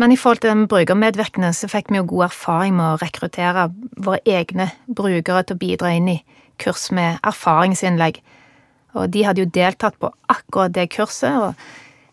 Men 0.00 0.12
i 0.12 0.16
forhold 0.16 0.40
til 0.42 0.50
den 0.50 0.68
brukermedvirkende 0.70 1.52
så 1.54 1.68
fikk 1.68 1.90
vi 1.92 2.00
jo 2.00 2.08
god 2.08 2.30
erfaring 2.30 2.76
med 2.78 2.94
å 2.94 3.00
rekruttere 3.02 3.68
våre 3.96 4.22
egne 4.24 4.70
brukere 4.86 5.42
til 5.44 5.58
å 5.58 5.60
bidra 5.60 5.92
inn 5.96 6.08
i 6.14 6.22
kurs 6.62 6.88
med 6.94 7.20
erfaringsinnlegg 7.26 8.22
og 8.92 9.08
de 9.12 9.24
hadde 9.24 9.42
jo 9.44 9.52
deltatt 9.52 9.96
på 10.00 10.10
akkurat 10.32 10.72
det 10.74 10.90
kurset, 10.92 11.32
og 11.32 11.54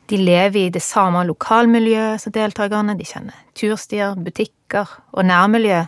de 0.09 0.17
lever 0.17 0.65
i 0.65 0.73
det 0.73 0.81
samme 0.83 1.25
lokalmiljøet 1.27 2.23
som 2.23 2.33
deltakerne. 2.33 2.95
De 2.97 3.07
kjenner 3.07 3.39
turstier, 3.57 4.15
butikker 4.15 4.87
og 5.11 5.27
nærmiljø. 5.27 5.83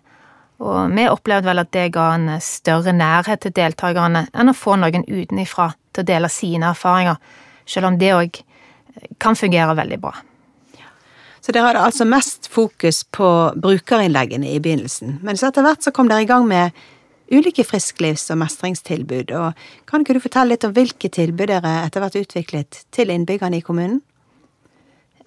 Og 0.61 0.91
vi 0.93 1.07
opplevde 1.09 1.49
vel 1.49 1.63
at 1.63 1.71
det 1.73 1.87
ga 1.95 2.11
en 2.13 2.27
større 2.43 2.93
nærhet 2.93 3.41
til 3.41 3.55
deltakerne 3.57 4.27
enn 4.29 4.51
å 4.51 4.57
få 4.57 4.75
noen 4.77 5.07
utenifra 5.07 5.71
til 5.89 6.03
å 6.03 6.09
dele 6.11 6.29
sine 6.29 6.69
erfaringer, 6.75 7.17
selv 7.65 7.89
om 7.89 7.97
det 7.97 8.11
òg 8.13 8.43
kan 9.23 9.39
fungere 9.39 9.73
veldig 9.79 9.97
bra. 10.03 10.13
Så 11.41 11.53
dere 11.55 11.71
hadde 11.71 11.81
altså 11.81 12.05
mest 12.05 12.47
fokus 12.53 13.01
på 13.09 13.27
brukerinnleggene 13.57 14.51
i 14.51 14.59
begynnelsen, 14.61 15.19
Men 15.21 15.37
så 15.37 15.49
etter 15.49 15.65
hvert 15.65 15.83
så 15.83 15.91
kom 15.91 16.09
dere 16.09 16.21
i 16.21 16.29
gang 16.29 16.45
med 16.47 16.71
ulike 17.31 17.63
frisklivs- 17.63 18.29
og 18.31 18.37
mestringstilbud, 18.37 19.31
og 19.31 19.53
kan 19.87 20.03
ikke 20.03 20.13
du 20.13 20.21
fortelle 20.21 20.53
litt 20.53 20.67
om 20.67 20.75
hvilke 20.75 21.09
tilbud 21.09 21.47
dere 21.49 21.85
etter 21.85 22.03
hvert 22.03 22.19
utviklet 22.19 22.83
til 22.91 23.09
innbyggerne 23.09 23.57
i 23.57 23.65
kommunen? 23.65 24.01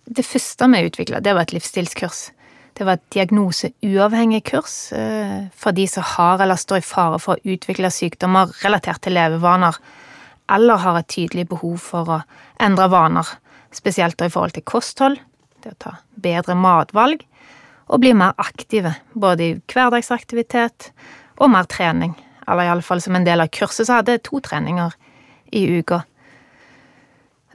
Det 0.04 0.24
første 0.26 0.68
vi 0.68 0.84
utvikla, 0.84 1.20
det 1.20 1.34
var 1.34 1.48
et 1.48 1.56
livsstilskurs. 1.56 2.30
Det 2.74 2.84
var 2.84 2.98
et 2.98 3.10
diagnoseuavhengig 3.14 4.42
kurs 4.50 4.92
eh, 4.92 5.46
for 5.56 5.72
de 5.72 5.86
som 5.88 6.04
har 6.04 6.42
eller 6.42 6.58
står 6.60 6.82
i 6.82 6.86
fare 6.86 7.20
for 7.22 7.34
å 7.38 7.54
utvikle 7.54 7.90
sykdommer 7.90 8.50
relatert 8.62 9.00
til 9.02 9.14
levevaner, 9.16 9.78
eller 10.52 10.82
har 10.82 10.98
et 10.98 11.08
tydelig 11.08 11.48
behov 11.48 11.78
for 11.80 12.18
å 12.18 12.24
endre 12.60 12.90
vaner, 12.92 13.30
spesielt 13.72 14.20
i 14.20 14.28
forhold 14.28 14.58
til 14.58 14.66
kosthold, 14.66 15.22
det 15.64 15.74
å 15.74 15.80
ta 15.86 15.96
bedre 16.14 16.56
matvalg, 16.58 17.24
og 17.84 18.00
bli 18.00 18.14
mer 18.16 18.32
aktive, 18.40 18.94
både 19.12 19.44
i 19.44 19.56
hverdagsaktivitet 19.68 20.90
og 21.40 21.50
mer 21.52 21.68
trening. 21.68 22.14
Eller 22.48 22.68
iallfall 22.68 23.02
som 23.04 23.16
en 23.16 23.26
del 23.26 23.42
av 23.44 23.52
kurset 23.52 23.88
så 23.88 23.98
hadde 23.98 24.16
jeg 24.16 24.24
to 24.28 24.40
treninger 24.44 24.94
i 25.52 25.64
uka. 25.78 26.02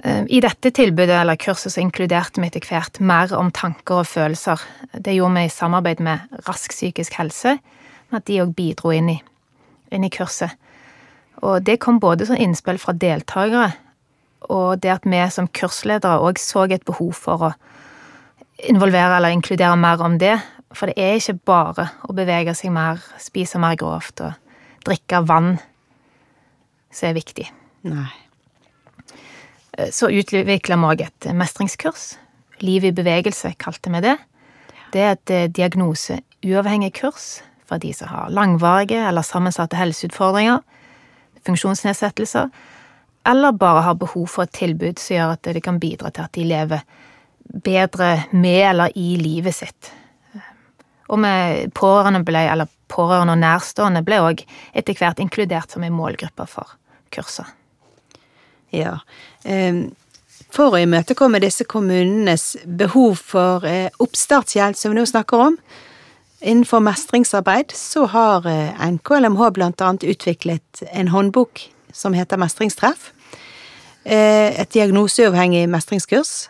Eh, 0.03 0.23
I 0.29 0.41
dette 0.41 0.71
tilbudet 0.71 1.17
eller 1.21 1.39
kurset 1.39 1.73
så 1.73 1.81
inkluderte 1.83 2.41
vi 2.41 2.49
etter 2.49 2.65
hvert 2.65 3.01
mer 3.03 3.33
om 3.37 3.51
tanker 3.51 4.03
og 4.03 4.09
følelser. 4.09 4.61
Det 4.93 5.17
gjorde 5.17 5.35
vi 5.35 5.49
i 5.49 5.53
samarbeid 5.53 6.03
med 6.05 6.39
Rask 6.47 6.73
psykisk 6.73 7.19
helse, 7.19 7.57
med 8.09 8.21
at 8.21 8.29
de 8.29 8.41
òg 8.43 8.55
bidro 8.57 8.93
inn 8.95 9.11
i, 9.15 9.19
inn 9.91 10.05
i, 10.05 10.13
kurset. 10.13 10.55
Og 11.43 11.61
det 11.63 11.79
kom 11.83 11.99
både 11.99 12.27
som 12.27 12.39
innspill 12.39 12.79
fra 12.81 12.93
deltakere, 12.93 13.73
og 14.49 14.79
det 14.81 14.91
at 14.91 15.05
vi 15.07 15.19
som 15.31 15.47
kursledere 15.51 16.23
òg 16.23 16.39
så 16.39 16.65
et 16.71 16.85
behov 16.87 17.13
for 17.15 17.49
å 17.49 17.53
involvere 18.67 19.17
eller 19.17 19.35
inkludere 19.35 19.75
mer 19.79 20.01
om 20.03 20.17
det, 20.19 20.35
for 20.75 20.89
det 20.89 21.01
er 21.01 21.17
ikke 21.17 21.39
bare 21.47 21.87
å 22.05 22.15
bevege 22.15 22.53
seg 22.57 22.73
mer, 22.73 23.01
spise 23.21 23.59
mer 23.61 23.77
grovt 23.79 24.21
og 24.25 24.33
drikke 24.85 25.23
vann 25.27 25.55
som 26.93 27.09
er 27.09 27.17
viktig. 27.17 27.47
Nei. 27.89 28.09
Eh, 29.77 29.91
så 29.95 30.09
utvikla 30.11 30.77
vi 30.79 30.89
òg 30.93 31.05
et 31.05 31.29
mestringskurs. 31.35 32.17
Liv 32.65 32.85
i 32.85 32.95
bevegelse 32.95 33.53
kalte 33.61 33.91
vi 33.93 34.03
det. 34.03 34.17
Det 34.93 35.03
er 35.03 35.15
et 35.15 35.33
eh, 35.33 35.49
diagnoseuavhengig 35.53 36.93
kurs 36.99 37.39
for 37.69 37.81
de 37.81 37.93
som 37.93 38.09
har 38.09 38.33
langvarige 38.33 39.01
eller 39.05 39.25
sammensatte 39.25 39.77
helseutfordringer, 39.77 40.63
funksjonsnedsettelser, 41.45 42.49
eller 43.29 43.51
bare 43.51 43.85
har 43.85 43.99
behov 43.99 44.25
for 44.31 44.47
et 44.47 44.55
tilbud 44.57 44.99
som 44.99 45.15
gjør 45.15 45.35
at 45.35 45.49
det 45.53 45.61
kan 45.63 45.77
bidra 45.79 46.09
til 46.09 46.25
at 46.25 46.33
de 46.33 46.47
lever 46.49 46.81
bedre 47.53 48.23
med 48.31 48.61
eller 48.69 48.97
i 48.97 49.15
livet 49.17 49.55
sitt. 49.55 49.91
Og 51.09 51.19
med 51.19 51.71
pårørende 51.73 52.21
ble, 52.25 52.43
eller 52.51 52.69
pårørende 52.91 53.33
og 53.33 53.41
nærstående 53.41 54.03
ble 54.05 54.19
òg 54.21 54.43
etter 54.77 54.97
hvert 54.97 55.21
inkludert 55.21 55.73
som 55.73 55.83
en 55.85 55.95
målgruppe 55.95 56.45
for 56.49 56.75
kurset. 57.13 57.47
Ja. 58.69 58.99
Ehm, 59.43 59.89
for 60.53 60.73
å 60.73 60.81
imøtekomme 60.81 61.41
disse 61.41 61.65
kommunenes 61.69 62.55
behov 62.65 63.21
for 63.31 63.65
eh, 63.65 63.89
oppstartshjelp, 64.01 64.77
som 64.77 64.93
vi 64.93 64.99
nå 64.99 65.05
snakker 65.09 65.49
om, 65.49 65.57
innenfor 66.39 66.81
mestringsarbeid, 66.85 67.73
så 67.75 68.05
har 68.09 68.45
eh, 68.49 68.77
NKLMH 68.93 69.43
annet 69.65 70.05
utviklet 70.05 70.83
en 70.91 71.11
håndbok 71.13 71.65
som 71.93 72.13
heter 72.13 72.37
Mestringstreff. 72.41 73.11
Eh, 74.05 74.61
et 74.61 74.73
diagnoseuavhengig 74.73 75.67
mestringskurs. 75.69 76.49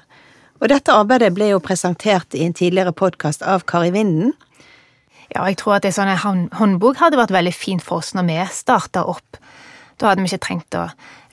Og 0.60 0.68
dette 0.68 0.92
arbeidet 0.92 1.32
ble 1.36 1.54
jo 1.54 1.62
presentert 1.64 2.36
i 2.36 2.44
en 2.44 2.56
tidligere 2.56 2.92
podkast 2.92 3.46
av 3.48 3.64
Kari 3.70 3.94
Vinden. 3.96 4.34
Ja, 5.32 5.46
jeg 5.48 5.60
tror 5.62 5.78
at 5.78 5.86
en 5.88 5.94
sånn 6.20 6.42
håndbok 6.58 7.00
hadde 7.00 7.20
vært 7.20 7.32
veldig 7.32 7.54
fint 7.56 7.86
for 7.86 8.02
oss 8.02 8.12
når 8.18 8.26
vi 8.28 8.40
starta 8.52 9.06
opp. 9.08 9.38
Da 10.00 10.10
hadde 10.10 10.26
vi 10.26 10.32
ikke 10.32 10.44
trengt 10.44 10.76
å 10.76 10.90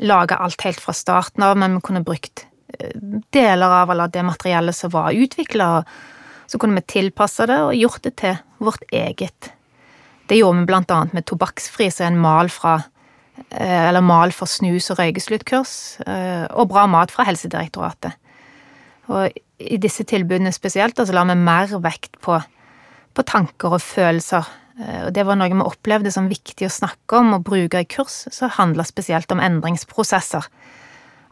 lage 0.07 0.37
alt 0.39 0.63
helt 0.63 0.83
fra 0.83 0.95
starten 0.95 1.43
av, 1.43 1.57
men 1.59 1.79
vi 1.79 1.85
kunne 1.89 2.05
brukt 2.07 2.45
eh, 2.79 2.95
deler 3.35 3.75
av 3.81 3.91
eller 3.91 4.13
det 4.15 4.23
materiellet 4.27 4.79
som 4.79 4.93
var 4.95 5.17
utvikla, 5.17 5.71
så 6.47 6.61
kunne 6.63 6.79
vi 6.79 6.87
tilpasse 6.95 7.49
det 7.51 7.57
og 7.65 7.75
gjort 7.75 8.05
det 8.07 8.13
til 8.23 8.37
vårt 8.63 8.85
eget. 8.95 9.51
Det 10.31 10.39
gjorde 10.39 10.61
vi 10.61 10.69
blant 10.71 10.93
annet 10.95 11.17
med 11.17 11.27
Tobakksfri, 11.27 11.89
som 11.91 12.07
er 12.07 12.13
en 12.13 12.21
mal 12.23 12.53
fra 12.53 12.77
eh, 13.49 13.89
eller 13.89 14.07
mal 14.07 14.35
for 14.35 14.51
snus- 14.51 14.93
og 14.95 15.01
røykesluttkurs, 15.03 15.75
eh, 16.07 16.47
og 16.55 16.71
Bra 16.71 16.87
mat 16.91 17.15
fra 17.15 17.27
Helsedirektoratet. 17.27 18.15
Og 19.13 19.31
i 19.59 19.79
disse 19.81 20.05
tilbudene 20.05 20.53
spesielt, 20.53 20.99
altså 20.99 21.15
la 21.15 21.25
vi 21.29 21.39
mer 21.39 21.73
vekt 21.83 22.21
på 22.25 22.41
på 23.17 23.25
tanker 23.27 23.77
og 23.77 23.83
følelser. 23.83 24.49
Eh, 24.81 25.07
og 25.07 25.13
det 25.17 25.25
var 25.27 25.39
noe 25.39 25.53
vi 25.53 25.65
opplevde 25.65 26.13
som 26.15 26.31
viktig 26.31 26.69
å 26.69 26.73
snakke 26.73 27.23
om 27.23 27.37
og 27.39 27.47
bruke 27.49 27.83
i 27.83 27.89
kurs, 27.89 28.25
som 28.35 28.53
handla 28.59 28.87
spesielt 28.87 29.33
om 29.33 29.43
endringsprosesser. 29.43 30.49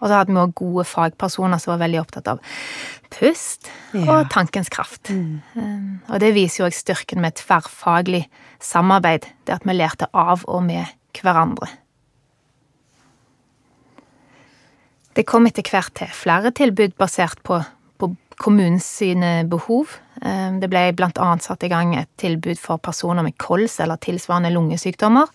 Og 0.00 0.08
så 0.10 0.18
hadde 0.18 0.34
vi 0.34 0.40
òg 0.40 0.56
gode 0.58 0.84
fagpersoner 0.88 1.60
som 1.62 1.74
var 1.74 1.84
veldig 1.84 2.00
opptatt 2.02 2.28
av 2.32 2.40
pust 3.14 3.70
ja. 3.94 4.02
og 4.08 4.32
tankens 4.32 4.72
kraft. 4.72 5.12
Mm. 5.12 5.38
Eh, 5.60 6.10
og 6.10 6.20
det 6.24 6.34
viser 6.36 6.62
jo 6.62 6.68
òg 6.70 6.76
styrken 6.76 7.22
med 7.24 7.38
tverrfaglig 7.40 8.24
samarbeid, 8.64 9.28
det 9.46 9.58
at 9.60 9.68
vi 9.68 9.76
lærte 9.76 10.10
av 10.12 10.44
og 10.48 10.64
med 10.66 10.88
hverandre. 11.20 11.70
Det 15.14 15.22
kom 15.30 15.46
etter 15.46 15.66
hvert 15.70 15.94
til 15.94 16.10
flere 16.10 16.50
tilbud 16.50 16.96
basert 16.98 17.38
på, 17.46 17.60
på 18.02 18.08
kommunens 18.42 18.88
behov. 19.46 19.92
Eh, 20.22 20.50
det 20.58 20.70
ble 20.72 20.88
blant 20.98 21.20
annet 21.22 21.46
satt 21.46 21.62
i 21.62 21.70
gang 21.70 21.94
et 21.94 22.10
tilbud 22.18 22.58
for 22.58 22.82
personer 22.82 23.22
med 23.22 23.38
kols 23.38 23.78
eller 23.80 24.00
tilsvarende 24.02 24.50
lungesykdommer. 24.50 25.30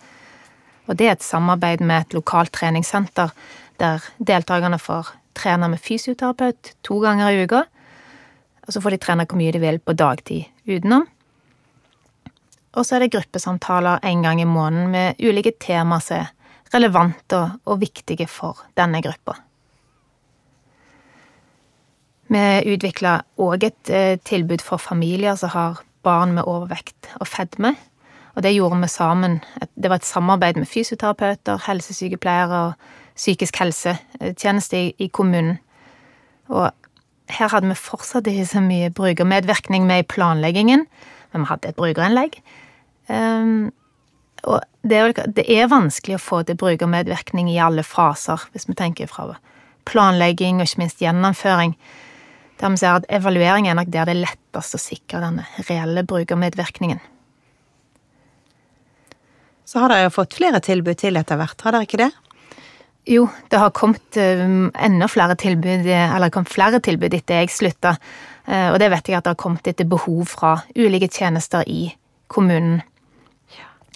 Og 0.88 0.98
det 0.98 1.06
er 1.06 1.16
et 1.16 1.24
samarbeid 1.24 1.80
med 1.80 2.04
et 2.04 2.18
lokalt 2.18 2.52
treningssenter 2.52 3.32
der 3.80 4.04
deltakerne 4.18 4.76
får 4.76 5.14
trene 5.38 5.70
med 5.72 5.80
fysioterapeut 5.80 6.74
to 6.84 7.00
ganger 7.00 7.32
i 7.32 7.44
uka. 7.46 7.64
Og 8.66 8.74
så 8.74 8.82
får 8.84 8.96
de 8.96 9.00
trene 9.00 9.24
hvor 9.24 9.40
mye 9.40 9.54
de 9.56 9.62
vil 9.62 9.80
på 9.80 9.96
dagtid 9.96 10.44
utenom. 10.68 11.06
Og 12.76 12.84
så 12.86 12.98
er 12.98 13.06
det 13.06 13.14
gruppesamtaler 13.14 14.04
en 14.06 14.22
gang 14.22 14.42
i 14.42 14.48
måneden 14.48 14.92
med 14.92 15.24
ulike 15.24 15.56
temaer 15.58 16.04
som 16.04 16.20
er 16.20 16.34
relevante 16.74 17.46
og 17.64 17.80
viktige 17.80 18.28
for 18.30 18.60
denne 18.78 19.00
gruppa. 19.02 19.40
Vi 22.30 22.42
utvikla 22.70 23.20
òg 23.42 23.64
et 23.66 23.90
eh, 23.90 24.16
tilbud 24.24 24.62
for 24.62 24.78
familier 24.78 25.34
som 25.38 25.50
har 25.54 25.80
barn 26.06 26.36
med 26.36 26.46
overvekt 26.46 27.10
og 27.18 27.26
fedme. 27.28 27.74
Og 28.36 28.44
det 28.46 28.54
gjorde 28.54 28.78
vi 28.80 28.88
sammen. 28.88 29.40
Det 29.74 29.90
var 29.90 29.98
et 29.98 30.06
samarbeid 30.06 30.60
med 30.60 30.68
fysioterapeuter, 30.70 31.58
helsesykepleiere 31.66 32.60
og 32.68 32.72
psykisk 33.18 33.58
helsetjeneste 33.60 34.84
i, 34.98 35.08
kommunen. 35.12 35.58
Og 36.48 36.70
her 37.30 37.50
hadde 37.52 37.68
vi 37.68 37.78
fortsatt 37.78 38.30
ikke 38.30 38.46
så 38.46 38.62
mye 38.64 38.92
brukermedvirkning 38.94 39.86
med 39.86 40.04
i 40.04 40.08
planleggingen, 40.08 40.86
men 41.32 41.44
vi 41.44 41.50
hadde 41.50 41.68
et 41.68 41.78
brukerinnlegg. 41.78 42.40
Um, 43.10 43.72
og 44.46 44.62
det 44.86 44.96
er, 44.96 45.12
det 45.26 45.44
er, 45.50 45.68
vanskelig 45.68 46.16
å 46.16 46.22
få 46.22 46.42
til 46.46 46.56
brukermedvirkning 46.56 47.50
i 47.50 47.58
alle 47.60 47.82
faser, 47.84 48.40
hvis 48.54 48.68
vi 48.70 48.78
tenker 48.78 49.10
fra 49.10 49.34
planlegging 49.90 50.62
og 50.62 50.68
ikke 50.68 50.84
minst 50.84 51.02
gjennomføring. 51.02 51.74
Der 52.60 52.72
vi 52.72 52.80
ser 52.80 52.98
at 53.00 53.08
evaluering 53.08 53.68
er 53.68 53.76
nok 53.78 53.88
der 53.88 54.08
det 54.08 54.16
er 54.16 54.24
lettest 54.26 54.76
å 54.76 54.80
sikre 54.80 55.22
denne 55.22 55.46
reelle 55.68 56.04
brukermedvirkningen. 56.04 57.00
Så 59.64 59.78
har 59.80 59.92
dere 59.92 60.08
jo 60.08 60.16
fått 60.16 60.34
flere 60.36 60.60
tilbud 60.64 60.98
til 60.98 61.16
etter 61.16 61.38
hvert, 61.38 61.60
har 61.62 61.76
dere 61.76 61.86
ikke 61.86 62.02
det? 62.02 62.10
Jo, 63.08 63.24
det 63.48 63.58
har 63.62 63.72
kommet 63.72 64.18
um, 64.20 64.68
enda 64.76 65.08
flere 65.08 65.36
tilbud, 65.40 65.86
eller 65.88 66.32
kommet 66.34 66.52
flere 66.52 66.82
tilbud 66.84 67.14
etter 67.16 67.40
jeg 67.40 67.52
slutta. 67.54 67.94
Uh, 68.44 68.74
og 68.74 68.80
det 68.82 68.90
vet 68.92 69.08
jeg 69.08 69.18
at 69.18 69.24
det 69.24 69.32
har 69.32 69.40
kommet 69.40 69.70
etter 69.70 69.88
behov 69.88 70.26
fra 70.28 70.56
ulike 70.76 71.08
tjenester 71.08 71.64
i 71.70 71.86
kommunen. 72.30 72.82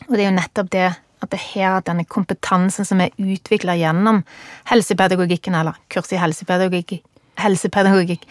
Og 0.07 0.15
det 0.15 0.25
er 0.25 0.31
jo 0.31 0.37
nettopp 0.39 0.71
det 0.73 0.87
at 1.25 1.33
det 1.33 1.39
er 1.39 1.51
her 1.53 1.79
at 1.79 1.89
denne 1.89 2.05
kompetansen 2.09 2.87
som 2.87 3.01
er 3.01 3.15
utvikla 3.21 3.77
gjennom 3.81 4.23
helsepedagogikken, 4.71 5.57
eller 5.57 5.77
kurs 5.93 6.13
i 6.13 6.21
helsepedagogikk, 6.21 6.99
helsepedagogikk, 7.41 8.27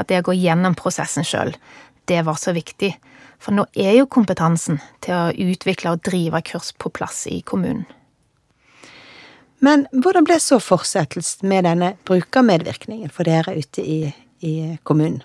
at 0.00 0.08
det 0.10 0.22
å 0.22 0.28
gå 0.30 0.36
gjennom 0.38 0.76
prosessen 0.78 1.26
sjøl, 1.26 1.54
det 2.10 2.22
var 2.26 2.38
så 2.40 2.54
viktig. 2.56 2.92
For 3.42 3.54
nå 3.54 3.66
er 3.74 3.96
jo 3.96 4.10
kompetansen 4.10 4.78
til 5.02 5.16
å 5.16 5.50
utvikle 5.50 5.94
og 5.94 6.04
drive 6.06 6.42
kurs 6.46 6.70
på 6.78 6.92
plass 6.94 7.24
i 7.30 7.40
kommunen. 7.46 7.84
Men 9.62 9.84
hvordan 9.94 10.26
ble 10.26 10.38
så 10.42 10.58
fortsettelsen 10.58 11.46
med 11.50 11.68
denne 11.68 11.92
brukermedvirkningen 12.08 13.12
for 13.14 13.28
dere 13.28 13.54
ute 13.54 13.82
i, 13.82 13.98
i 14.42 14.54
kommunen? 14.82 15.20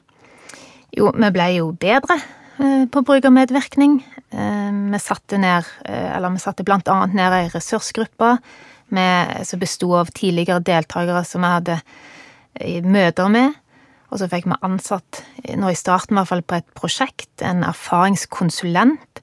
Jo, 0.94 1.10
vi 1.14 1.30
ble 1.34 1.48
jo 1.56 1.72
bedre 1.78 2.20
eh, 2.62 2.86
på 2.90 3.02
brukermedvirkning. 3.06 3.98
Eh, 4.30 4.70
vi 4.94 5.02
satte 5.02 5.42
ned, 5.42 5.66
eh, 5.90 6.12
eller 6.16 6.36
vi 6.36 6.42
satte 6.42 6.66
blant 6.66 6.90
annet 6.94 7.18
ned 7.18 7.38
ei 7.38 7.50
ressursgruppe 7.54 8.38
som 8.88 9.60
besto 9.60 9.90
av 10.00 10.14
tidligere 10.16 10.64
deltakere 10.64 11.26
som 11.28 11.44
vi 11.44 11.50
hadde 11.52 11.82
møter 12.84 13.32
med. 13.32 13.56
Og 14.08 14.22
så 14.22 14.30
fikk 14.32 14.48
vi 14.48 14.56
ansatt, 14.64 15.24
nå 15.60 15.70
i 15.72 15.76
starten 15.76 16.16
i 16.16 16.22
hvert 16.22 16.32
fall, 16.32 16.46
på 16.48 16.60
et 16.62 16.70
prosjekt, 16.78 17.32
en 17.44 17.66
erfaringskonsulent 17.68 19.22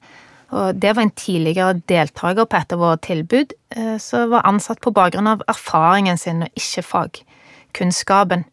og 0.55 0.77
det 0.79 0.93
var 0.95 1.05
en 1.05 1.15
tidligere 1.17 1.79
deltaker 1.89 2.47
på 2.47 2.59
et 2.59 2.73
av 2.75 2.81
våre 2.81 2.99
tilbud, 3.01 3.55
eh, 3.75 3.95
som 4.01 4.29
var 4.31 4.45
ansatt 4.47 4.81
på 4.81 4.93
bakgrunn 4.93 5.27
av 5.27 5.43
erfaringen 5.51 6.17
sin 6.17 6.45
og 6.45 6.59
ikke 6.59 6.83
fagkunnskapen. 6.85 8.45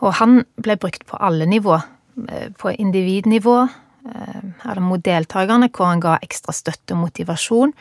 Og 0.00 0.16
han 0.20 0.42
ble 0.56 0.78
brukt 0.80 1.04
på 1.06 1.20
alle 1.20 1.46
nivå. 1.46 1.80
Eh, 2.28 2.48
på 2.58 2.72
individnivå, 2.72 3.68
eh, 4.14 4.70
eller 4.70 4.80
mot 4.80 5.02
deltakerne, 5.02 5.70
hvor 5.70 5.86
han 5.86 6.00
ga 6.00 6.18
ekstra 6.22 6.52
støtte 6.52 6.94
og 6.94 7.04
motivasjon. 7.04 7.72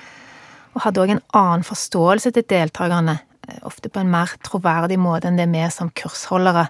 Og 0.76 0.82
hadde 0.82 1.02
òg 1.02 1.10
en 1.12 1.26
annen 1.34 1.64
forståelse 1.64 2.34
til 2.34 2.44
deltakerne, 2.44 3.20
ofte 3.68 3.90
på 3.90 4.02
en 4.02 4.12
mer 4.12 4.34
troverdig 4.46 5.00
måte 5.00 5.30
enn 5.30 5.40
det 5.40 5.48
vi 5.52 5.64
som 5.74 5.92
kursholdere 5.96 6.68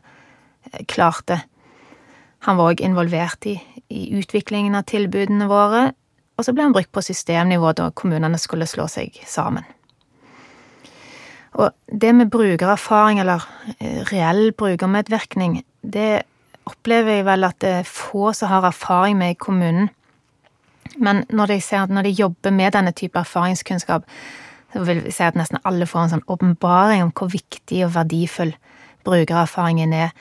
klarte. 0.89 1.41
Han 2.45 2.59
var 2.59 2.73
òg 2.73 2.83
involvert 2.85 3.47
i, 3.49 3.55
i 3.89 4.09
utviklingen 4.19 4.75
av 4.77 4.85
tilbudene 4.89 5.47
våre, 5.49 5.89
og 6.37 6.45
så 6.45 6.53
ble 6.53 6.67
han 6.67 6.75
brukt 6.75 6.93
på 6.93 7.01
systemnivå 7.01 7.73
da 7.77 7.89
kommunene 7.97 8.37
skulle 8.41 8.69
slå 8.69 8.85
seg 8.91 9.15
sammen. 9.25 9.65
Og 11.57 11.73
det 11.89 12.13
med 12.13 12.29
brukererfaring, 12.29 13.19
eller 13.23 13.41
eh, 13.79 14.03
reell 14.11 14.51
brukermedvirkning, 14.53 15.63
det 15.81 16.27
opplever 16.67 17.17
jeg 17.17 17.25
vel 17.25 17.47
at 17.47 17.57
det 17.63 17.71
er 17.79 17.89
få 17.89 18.33
som 18.37 18.51
har 18.51 18.67
erfaring 18.69 19.17
med 19.17 19.33
i 19.33 19.39
kommunen. 19.41 19.89
Men 21.01 21.23
når 21.33 21.53
de 21.53 21.61
ser 21.61 21.85
at 21.85 21.93
når 21.93 22.07
de 22.07 22.17
jobber 22.19 22.53
med 22.53 22.75
denne 22.75 22.93
type 22.93 23.17
erfaringskunnskap, 23.19 24.05
så 24.77 24.85
vil 24.85 25.01
vi 25.07 25.11
si 25.13 25.25
at 25.25 25.37
nesten 25.37 25.61
alle 25.65 25.87
får 25.89 26.03
en 26.03 26.11
sånn 26.11 26.27
åpenbaring 26.29 27.01
om 27.01 27.13
hvor 27.17 27.31
viktig 27.33 27.81
og 27.87 27.95
verdifull 27.95 28.53
brukererfaringen 29.07 29.93
er, 29.95 30.11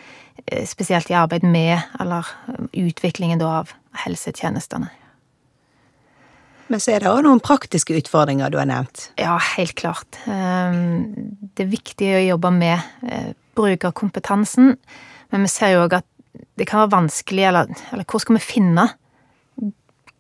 eh, 0.47 0.65
spesielt 0.65 1.11
i 1.11 1.19
arbeid 1.19 1.45
med, 1.45 1.83
eller 2.01 2.25
utviklingen 2.73 3.39
da 3.39 3.59
av 3.61 3.75
helsetjenestene. 4.07 4.89
Men 6.69 6.81
så 6.81 6.97
er 6.97 7.03
det 7.03 7.11
òg 7.11 7.23
noen 7.23 7.43
praktiske 7.43 7.95
utfordringer 7.95 8.51
du 8.51 8.59
har 8.59 8.67
nevnt? 8.67 9.11
Ja, 9.21 9.37
helt 9.57 9.77
klart. 9.79 10.19
Ehm, 10.27 11.39
det 11.55 11.67
er 11.67 11.71
viktig 11.71 12.09
å 12.17 12.25
jobbe 12.27 12.51
med 12.51 12.81
eh, 13.07 13.35
brukerkompetansen, 13.55 14.77
men 15.31 15.47
vi 15.47 15.49
ser 15.53 15.77
jo 15.77 15.85
òg 15.85 16.01
at 16.01 16.09
det 16.59 16.67
kan 16.67 16.83
være 16.83 16.97
vanskelig, 16.97 17.45
eller, 17.49 17.71
eller 17.93 18.09
hvor 18.09 18.23
skal 18.23 18.39
vi 18.39 18.43
finne 18.43 18.89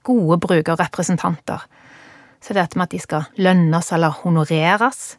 gode 0.07 0.38
brukerrepresentanter? 0.44 1.66
Så 2.47 2.55
med 2.55 2.85
at 2.85 2.93
de 2.93 2.99
skal 3.03 3.25
lønnes 3.43 3.89
eller 3.93 4.15
honoreres. 4.23 5.17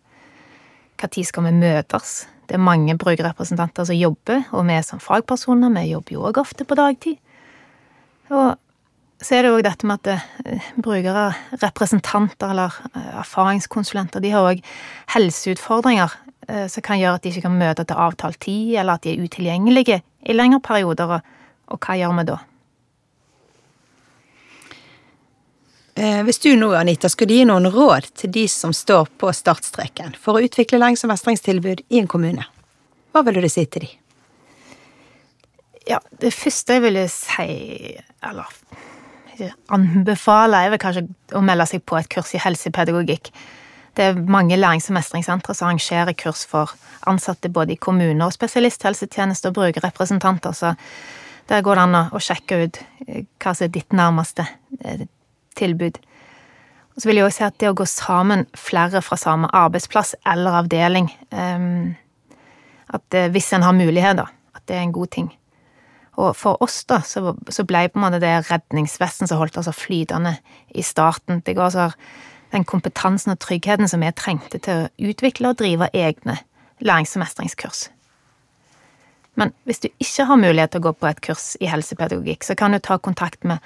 Når 0.97 1.23
skal 1.27 1.43
vi 1.43 1.51
møtes? 1.51 2.27
Det 2.47 2.55
er 2.55 2.63
mange 2.63 2.95
brukerrepresentanter 2.97 3.83
som 3.83 3.95
jobber, 3.95 4.45
og 4.55 4.63
vi 4.69 4.77
som 4.81 5.01
fagpersoner, 5.03 5.73
vi 5.75 5.91
jobber 5.91 6.13
jo 6.13 6.23
òg 6.29 6.39
ofte 6.39 6.63
på 6.63 6.77
dagtid. 6.79 7.17
Og 8.31 8.55
så 9.19 9.35
er 9.35 9.43
det 9.43 9.51
òg 9.51 9.65
dette 9.65 9.87
med 9.89 10.07
at 10.07 10.21
eh, 10.45 10.69
brukere, 10.79 11.33
representanter 11.59 12.53
eller 12.53 12.79
eh, 12.93 13.11
erfaringskonsulenter, 13.19 14.23
de 14.23 14.31
har 14.31 14.47
òg 14.47 14.63
helseutfordringer 15.15 16.15
eh, 16.47 16.67
som 16.71 16.85
kan 16.85 17.01
gjøre 17.01 17.19
at 17.19 17.25
de 17.25 17.33
ikke 17.33 17.47
kan 17.49 17.59
møte 17.59 17.83
til 17.83 18.03
avtalt 18.07 18.39
tid, 18.45 18.77
eller 18.79 18.95
at 18.95 19.03
de 19.03 19.15
er 19.15 19.27
utilgjengelige 19.27 19.99
i 20.23 20.37
lengre 20.37 20.61
perioder. 20.63 21.17
Og 21.67 21.83
hva 21.83 21.99
gjør 21.99 22.15
vi 22.21 22.27
da? 22.31 22.39
Hvis 25.97 26.37
du 26.43 26.51
nå, 26.53 26.67
Anita, 26.77 27.09
skulle 27.09 27.39
gi 27.39 27.45
noen 27.49 27.65
råd 27.73 28.11
til 28.21 28.29
de 28.35 28.43
som 28.51 28.73
står 28.75 29.07
på 29.17 29.31
startstreken 29.33 30.13
for 30.21 30.37
å 30.37 30.43
utvikle 30.45 30.77
lærings- 30.77 31.01
og 31.07 31.09
mestringstilbud 31.09 31.81
i 31.89 32.01
en 32.03 32.09
kommune, 32.11 32.45
hva 33.15 33.23
ville 33.25 33.41
du 33.41 33.49
si 33.49 33.63
til 33.65 33.87
de? 33.87 33.89
Ja, 35.87 35.97
det 36.21 36.35
første 36.35 36.77
jeg 36.77 36.83
ville 36.83 37.07
si, 37.09 37.97
eller 38.21 38.51
anbefaler, 39.73 40.65
er 40.67 40.73
vel 40.73 40.81
kanskje 40.81 41.05
å 41.37 41.41
melde 41.45 41.67
seg 41.69 41.85
på 41.87 41.97
et 41.99 42.09
kurs 42.13 42.33
i 42.35 42.41
helsepedagogikk. 42.43 43.31
Det 43.97 44.11
er 44.11 44.19
mange 44.29 44.57
lærings- 44.57 44.91
og 44.91 44.97
mestringssentre 44.99 45.55
som 45.57 45.69
arrangerer 45.69 46.13
kurs 46.17 46.45
for 46.45 46.75
ansatte 47.09 47.49
både 47.49 47.73
i 47.73 47.81
kommuner 47.81 48.27
og 48.27 48.35
spesialisthelsetjeneste 48.35 49.49
og 49.49 49.57
brukerrepresentanter, 49.57 50.53
så 50.53 50.75
der 51.49 51.63
går 51.63 51.79
det 51.79 51.85
an 51.87 51.99
å 52.11 52.21
sjekke 52.21 52.63
ut 52.65 52.81
eh, 53.07 53.23
hva 53.39 53.53
som 53.55 53.65
er 53.65 53.73
ditt 53.73 53.95
nærmeste 53.95 54.45
eh, 54.83 55.07
tilbud. 55.57 55.99
Og 56.95 57.01
så 57.01 57.09
vil 57.09 57.19
jeg 57.19 57.27
også 57.27 57.41
si 57.41 57.47
at 57.47 57.57
det 57.61 57.71
å 57.71 57.77
gå 57.77 57.85
sammen 57.89 58.45
flere 58.57 59.03
fra 59.05 59.17
samme 59.19 59.49
arbeidsplass 59.53 60.15
eller 60.25 60.63
avdeling 60.63 61.11
eh, 61.29 61.67
At 62.87 63.17
hvis 63.33 63.51
en 63.53 63.65
har 63.67 63.75
muligheter, 63.75 64.29
at 64.55 64.63
det 64.69 64.77
er 64.77 64.85
en 64.85 64.95
god 64.95 65.11
ting. 65.11 65.27
Og 66.17 66.33
for 66.35 66.57
oss, 66.63 66.79
da, 66.89 67.01
så, 67.05 67.35
så 67.53 67.65
ble 67.67 67.83
på 67.91 67.99
en 67.99 68.05
måte 68.07 68.21
det 68.23 68.31
redningsvesten 68.47 69.29
som 69.29 69.37
holdt 69.37 69.59
oss 69.61 69.69
flytende 69.77 70.37
i 70.73 70.81
starten. 70.81 71.43
Det 71.45 71.53
går 71.57 71.67
altså 71.67 71.89
den 72.55 72.65
kompetansen 72.65 73.35
og 73.35 73.41
tryggheten 73.43 73.89
som 73.91 74.01
vi 74.01 74.09
trengte 74.17 74.57
til 74.63 74.85
å 74.85 75.11
utvikle 75.11 75.51
og 75.51 75.59
drive 75.59 75.91
egne 75.93 76.39
lærings- 76.81 77.13
og 77.17 77.25
mestringskurs. 77.25 77.87
Men 79.37 79.53
hvis 79.69 79.83
du 79.83 79.91
ikke 80.01 80.25
har 80.25 80.41
mulighet 80.41 80.73
til 80.73 80.81
å 80.81 80.87
gå 80.87 80.95
på 80.97 81.09
et 81.11 81.21
kurs 81.21 81.51
i 81.61 81.69
helsepedagogikk, 81.69 82.47
så 82.47 82.57
kan 82.57 82.73
du 82.73 82.81
ta 82.81 82.97
kontakt 82.97 83.45
med 83.45 83.61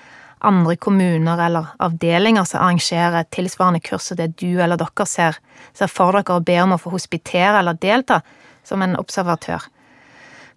andre 0.47 0.75
kommuner 0.81 1.39
eller 1.45 1.69
avdelinger 1.83 2.47
som 2.49 2.63
arrangerer 2.63 3.27
tilsvarende 3.33 3.81
kurs 3.83 4.09
som 4.09 4.17
det 4.17 4.31
du 4.41 4.61
eller 4.61 4.79
dere 4.81 5.05
ser, 5.05 5.37
ser 5.77 5.91
for 5.91 6.17
dere 6.17 6.37
og 6.37 6.47
ber 6.47 6.63
om 6.63 6.75
å 6.75 6.81
få 6.81 6.93
hospitere 6.95 7.59
eller 7.59 7.77
delta 7.77 8.21
som 8.67 8.81
en 8.81 8.97
observatør. 8.99 9.67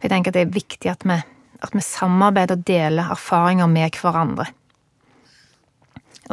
Jeg 0.03 0.13
tenker 0.13 0.33
at 0.33 0.37
det 0.37 0.45
er 0.45 0.57
viktig 0.57 0.93
at 0.93 1.07
vi 1.09 1.21
at 1.65 1.73
vi 1.75 1.83
samarbeider 1.85 2.59
og 2.59 2.67
deler 2.69 3.13
erfaringer 3.15 3.71
med 3.71 3.97
hverandre. 4.01 4.47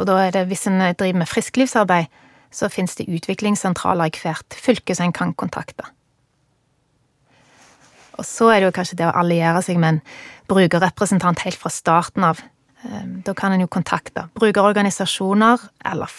Og 0.00 0.06
da 0.08 0.18
er 0.22 0.34
det, 0.34 0.46
hvis 0.48 0.66
en 0.68 0.80
driver 0.80 1.20
med 1.20 1.28
frisklivsarbeid, 1.28 2.08
så 2.52 2.68
finnes 2.72 2.96
det 2.98 3.08
utviklingssentraler 3.08 4.10
i 4.10 4.22
hvert 4.22 4.56
fylke 4.56 4.96
som 4.96 5.08
en 5.08 5.16
kan 5.16 5.32
kontakte. 5.36 5.86
Og 8.20 8.26
så 8.28 8.50
er 8.52 8.60
det 8.60 8.68
jo 8.68 8.76
kanskje 8.76 8.98
det 9.00 9.08
å 9.08 9.14
alliere 9.22 9.62
seg 9.64 9.80
med 9.80 9.96
en 9.96 10.02
brukerrepresentant 10.52 11.44
helt 11.46 11.60
fra 11.60 11.72
starten 11.72 12.26
av. 12.28 12.42
Ehm, 12.84 13.22
da 13.22 13.34
kan 13.34 13.52
en 13.52 13.62
jo 13.62 13.70
kontakte 13.70 14.26
brukerorganisasjoner 14.34 15.60
eller 15.92 16.10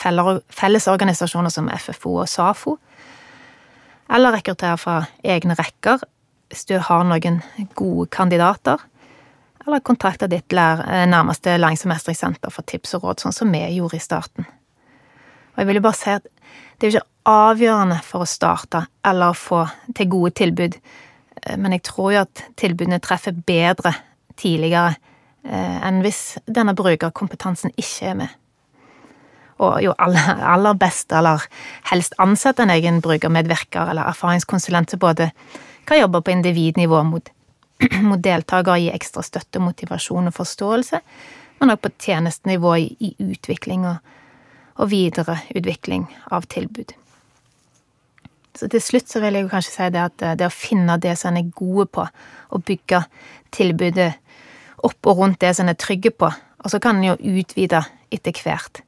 fellesorganisasjoner 0.49 1.51
som 1.51 1.69
FFO 1.69 2.15
og 2.21 2.29
SAFO. 2.29 2.77
Eller 4.13 4.35
rekruttere 4.37 4.77
fra 4.77 5.03
egne 5.23 5.57
rekker 5.59 6.03
hvis 6.51 6.67
du 6.69 6.77
har 6.77 7.05
noen 7.07 7.41
gode 7.75 8.07
kandidater. 8.13 8.81
Eller 9.65 9.83
kontakte 9.83 10.29
ditt 10.31 10.53
eh, 10.53 11.05
nærmeste 11.09 11.57
læringsmestringssenter 11.57 12.51
for 12.51 12.67
tips 12.67 12.95
og 12.97 13.07
råd, 13.07 13.23
sånn 13.23 13.35
som 13.35 13.51
vi 13.51 13.63
gjorde 13.77 13.97
i 13.97 14.03
starten. 14.03 14.47
Og 15.53 15.61
jeg 15.61 15.69
vil 15.69 15.79
jo 15.79 15.85
bare 15.85 15.99
si 15.99 16.11
at 16.13 16.27
det 16.79 16.87
er 16.87 16.91
jo 16.91 16.99
ikke 16.99 17.31
avgjørende 17.31 17.99
for 18.03 18.23
å 18.23 18.27
starte 18.27 18.85
eller 19.07 19.35
få 19.37 19.63
til 19.95 20.09
gode 20.11 20.33
tilbud, 20.39 20.77
eh, 21.43 21.57
men 21.57 21.75
jeg 21.75 21.87
tror 21.89 22.13
jo 22.13 22.23
at 22.23 22.45
tilbudene 22.59 23.01
treffer 23.03 23.35
bedre 23.35 23.95
tidligere 24.39 24.95
enn 25.43 25.99
hvis 26.03 26.37
denne 26.47 26.75
brukerkompetansen 26.77 27.73
ikke 27.75 28.09
er 28.11 28.17
med. 28.21 28.39
Og 29.63 29.77
jo 29.83 29.93
aller, 30.01 30.39
aller 30.55 30.77
best, 30.79 31.11
eller 31.13 31.43
helst 31.91 32.15
ansette 32.23 32.63
en 32.63 32.73
egen 32.73 33.01
brukermedvirker 33.03 33.91
eller 33.91 34.09
erfaringskonsulent 34.09 34.91
som 34.91 35.01
både 35.03 35.29
kan 35.87 35.99
jobbe 35.99 36.23
på 36.23 36.33
individnivå 36.33 37.03
mot, 37.05 37.29
mot 38.09 38.23
deltaker, 38.23 38.79
gi 38.79 38.89
ekstra 38.95 39.23
støtte, 39.23 39.61
motivasjon 39.63 40.31
og 40.31 40.35
forståelse, 40.39 41.03
men 41.59 41.75
også 41.75 41.83
på 41.83 41.93
tjenestenivå 42.07 42.75
i, 42.81 42.89
i 43.03 43.13
utvikling 43.33 43.87
og 43.87 43.99
og 44.81 44.89
videreutvikling 44.89 46.07
av 46.33 46.47
tilbud. 46.51 46.93
Så 48.53 48.69
til 48.69 48.83
slutt 48.85 49.09
så 49.09 49.21
vil 49.23 49.37
jeg 49.37 49.45
jo 49.45 49.51
kanskje 49.51 49.73
si 49.73 49.87
det 49.93 50.01
at 50.01 50.25
eh, 50.25 50.35
det 50.37 50.47
å 50.47 50.53
finne 50.53 50.99
det 51.01 51.15
som 51.19 51.33
en 51.33 51.41
er 51.41 51.53
gode 51.57 51.87
på, 51.93 52.05
og 52.53 52.65
bygge 52.67 53.01
tilbudet 53.53 54.11
opp 54.83 55.09
og 55.09 55.19
rundt 55.19 55.41
det 55.41 55.53
som 55.55 55.67
en 55.67 55.73
er 55.73 55.79
trygge 55.79 56.11
på, 56.11 56.29
og 56.63 56.71
så 56.71 56.79
kan 56.79 56.99
en 56.99 57.13
jo 57.13 57.39
utvide 57.39 57.83
etter 58.13 58.39
hvert. 58.43 58.83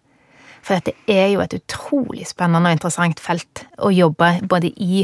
For 0.66 0.80
dette 0.80 0.96
er 1.12 1.30
jo 1.34 1.44
et 1.44 1.54
utrolig 1.54 2.26
spennende 2.26 2.72
og 2.72 2.78
interessant 2.78 3.22
felt 3.22 3.66
å 3.78 3.92
jobbe 3.94 4.32
både 4.50 4.72
i 4.82 5.04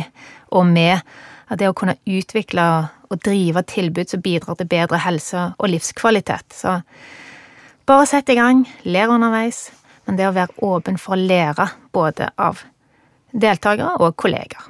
og 0.49 0.65
med. 0.65 1.03
At 1.51 1.59
det 1.61 1.69
å 1.69 1.75
kunne 1.77 1.99
utvikle 2.09 2.65
og 3.11 3.19
drive 3.25 3.61
tilbud 3.69 4.09
som 4.09 4.23
bidrar 4.23 4.57
til 4.57 4.69
bedre 4.71 5.01
helse 5.03 5.51
og 5.59 5.69
livskvalitet. 5.69 6.55
Så 6.55 6.79
bare 7.85 8.07
sett 8.09 8.31
i 8.31 8.37
gang, 8.39 8.63
ler 8.87 9.11
underveis, 9.11 9.67
men 10.07 10.17
det 10.17 10.29
å 10.29 10.35
være 10.35 10.55
åpen 10.65 10.97
for 10.97 11.13
å 11.13 11.21
lære 11.21 11.67
både 11.93 12.31
av 12.41 12.63
deltakere 13.31 13.99
og 13.99 14.15
kolleger. 14.17 14.63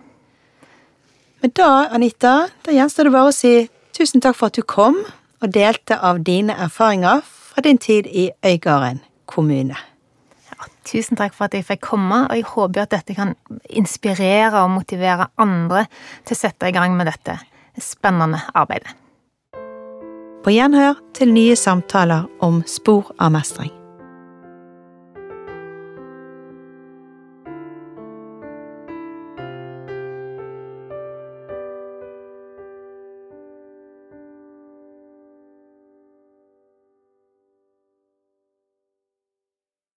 Men 1.42 1.54
da, 1.58 1.70
Anita, 1.94 2.34
da 2.66 2.74
gjenstår 2.76 3.08
det 3.08 3.16
bare 3.16 3.32
å 3.32 3.36
si 3.36 3.54
tusen 3.98 4.22
takk 4.22 4.38
for 4.38 4.52
at 4.52 4.60
du 4.60 4.66
kom 4.66 5.00
og 5.42 5.54
delte 5.54 5.98
av 5.98 6.22
dine 6.26 6.56
erfaringer 6.66 7.24
fra 7.26 7.64
din 7.66 7.78
tid 7.82 8.08
i 8.08 8.30
Øygarden 8.46 9.02
kommune. 9.26 9.78
Ja, 10.52 10.70
tusen 10.86 11.18
takk 11.18 11.36
for 11.36 11.48
at 11.48 11.58
jeg 11.58 11.66
fikk 11.68 11.84
komme, 11.90 12.24
og 12.28 12.36
jeg 12.36 12.48
håper 12.54 12.86
at 12.86 12.94
dette 12.94 13.18
kan 13.18 13.36
inspirere 13.70 14.64
og 14.64 14.74
motivere 14.78 15.32
andre 15.42 15.88
til 16.26 16.38
å 16.38 16.42
sette 16.44 16.70
i 16.70 16.76
gang 16.76 16.96
med 16.98 17.10
dette 17.10 17.40
spennende 17.82 18.44
arbeidet. 18.54 18.94
På 20.42 20.50
gjenhør 20.50 20.98
til 21.14 21.34
nye 21.34 21.56
samtaler 21.56 22.26
om 22.42 22.64
spor 22.68 23.14
av 23.22 23.36
mestring. 23.36 23.81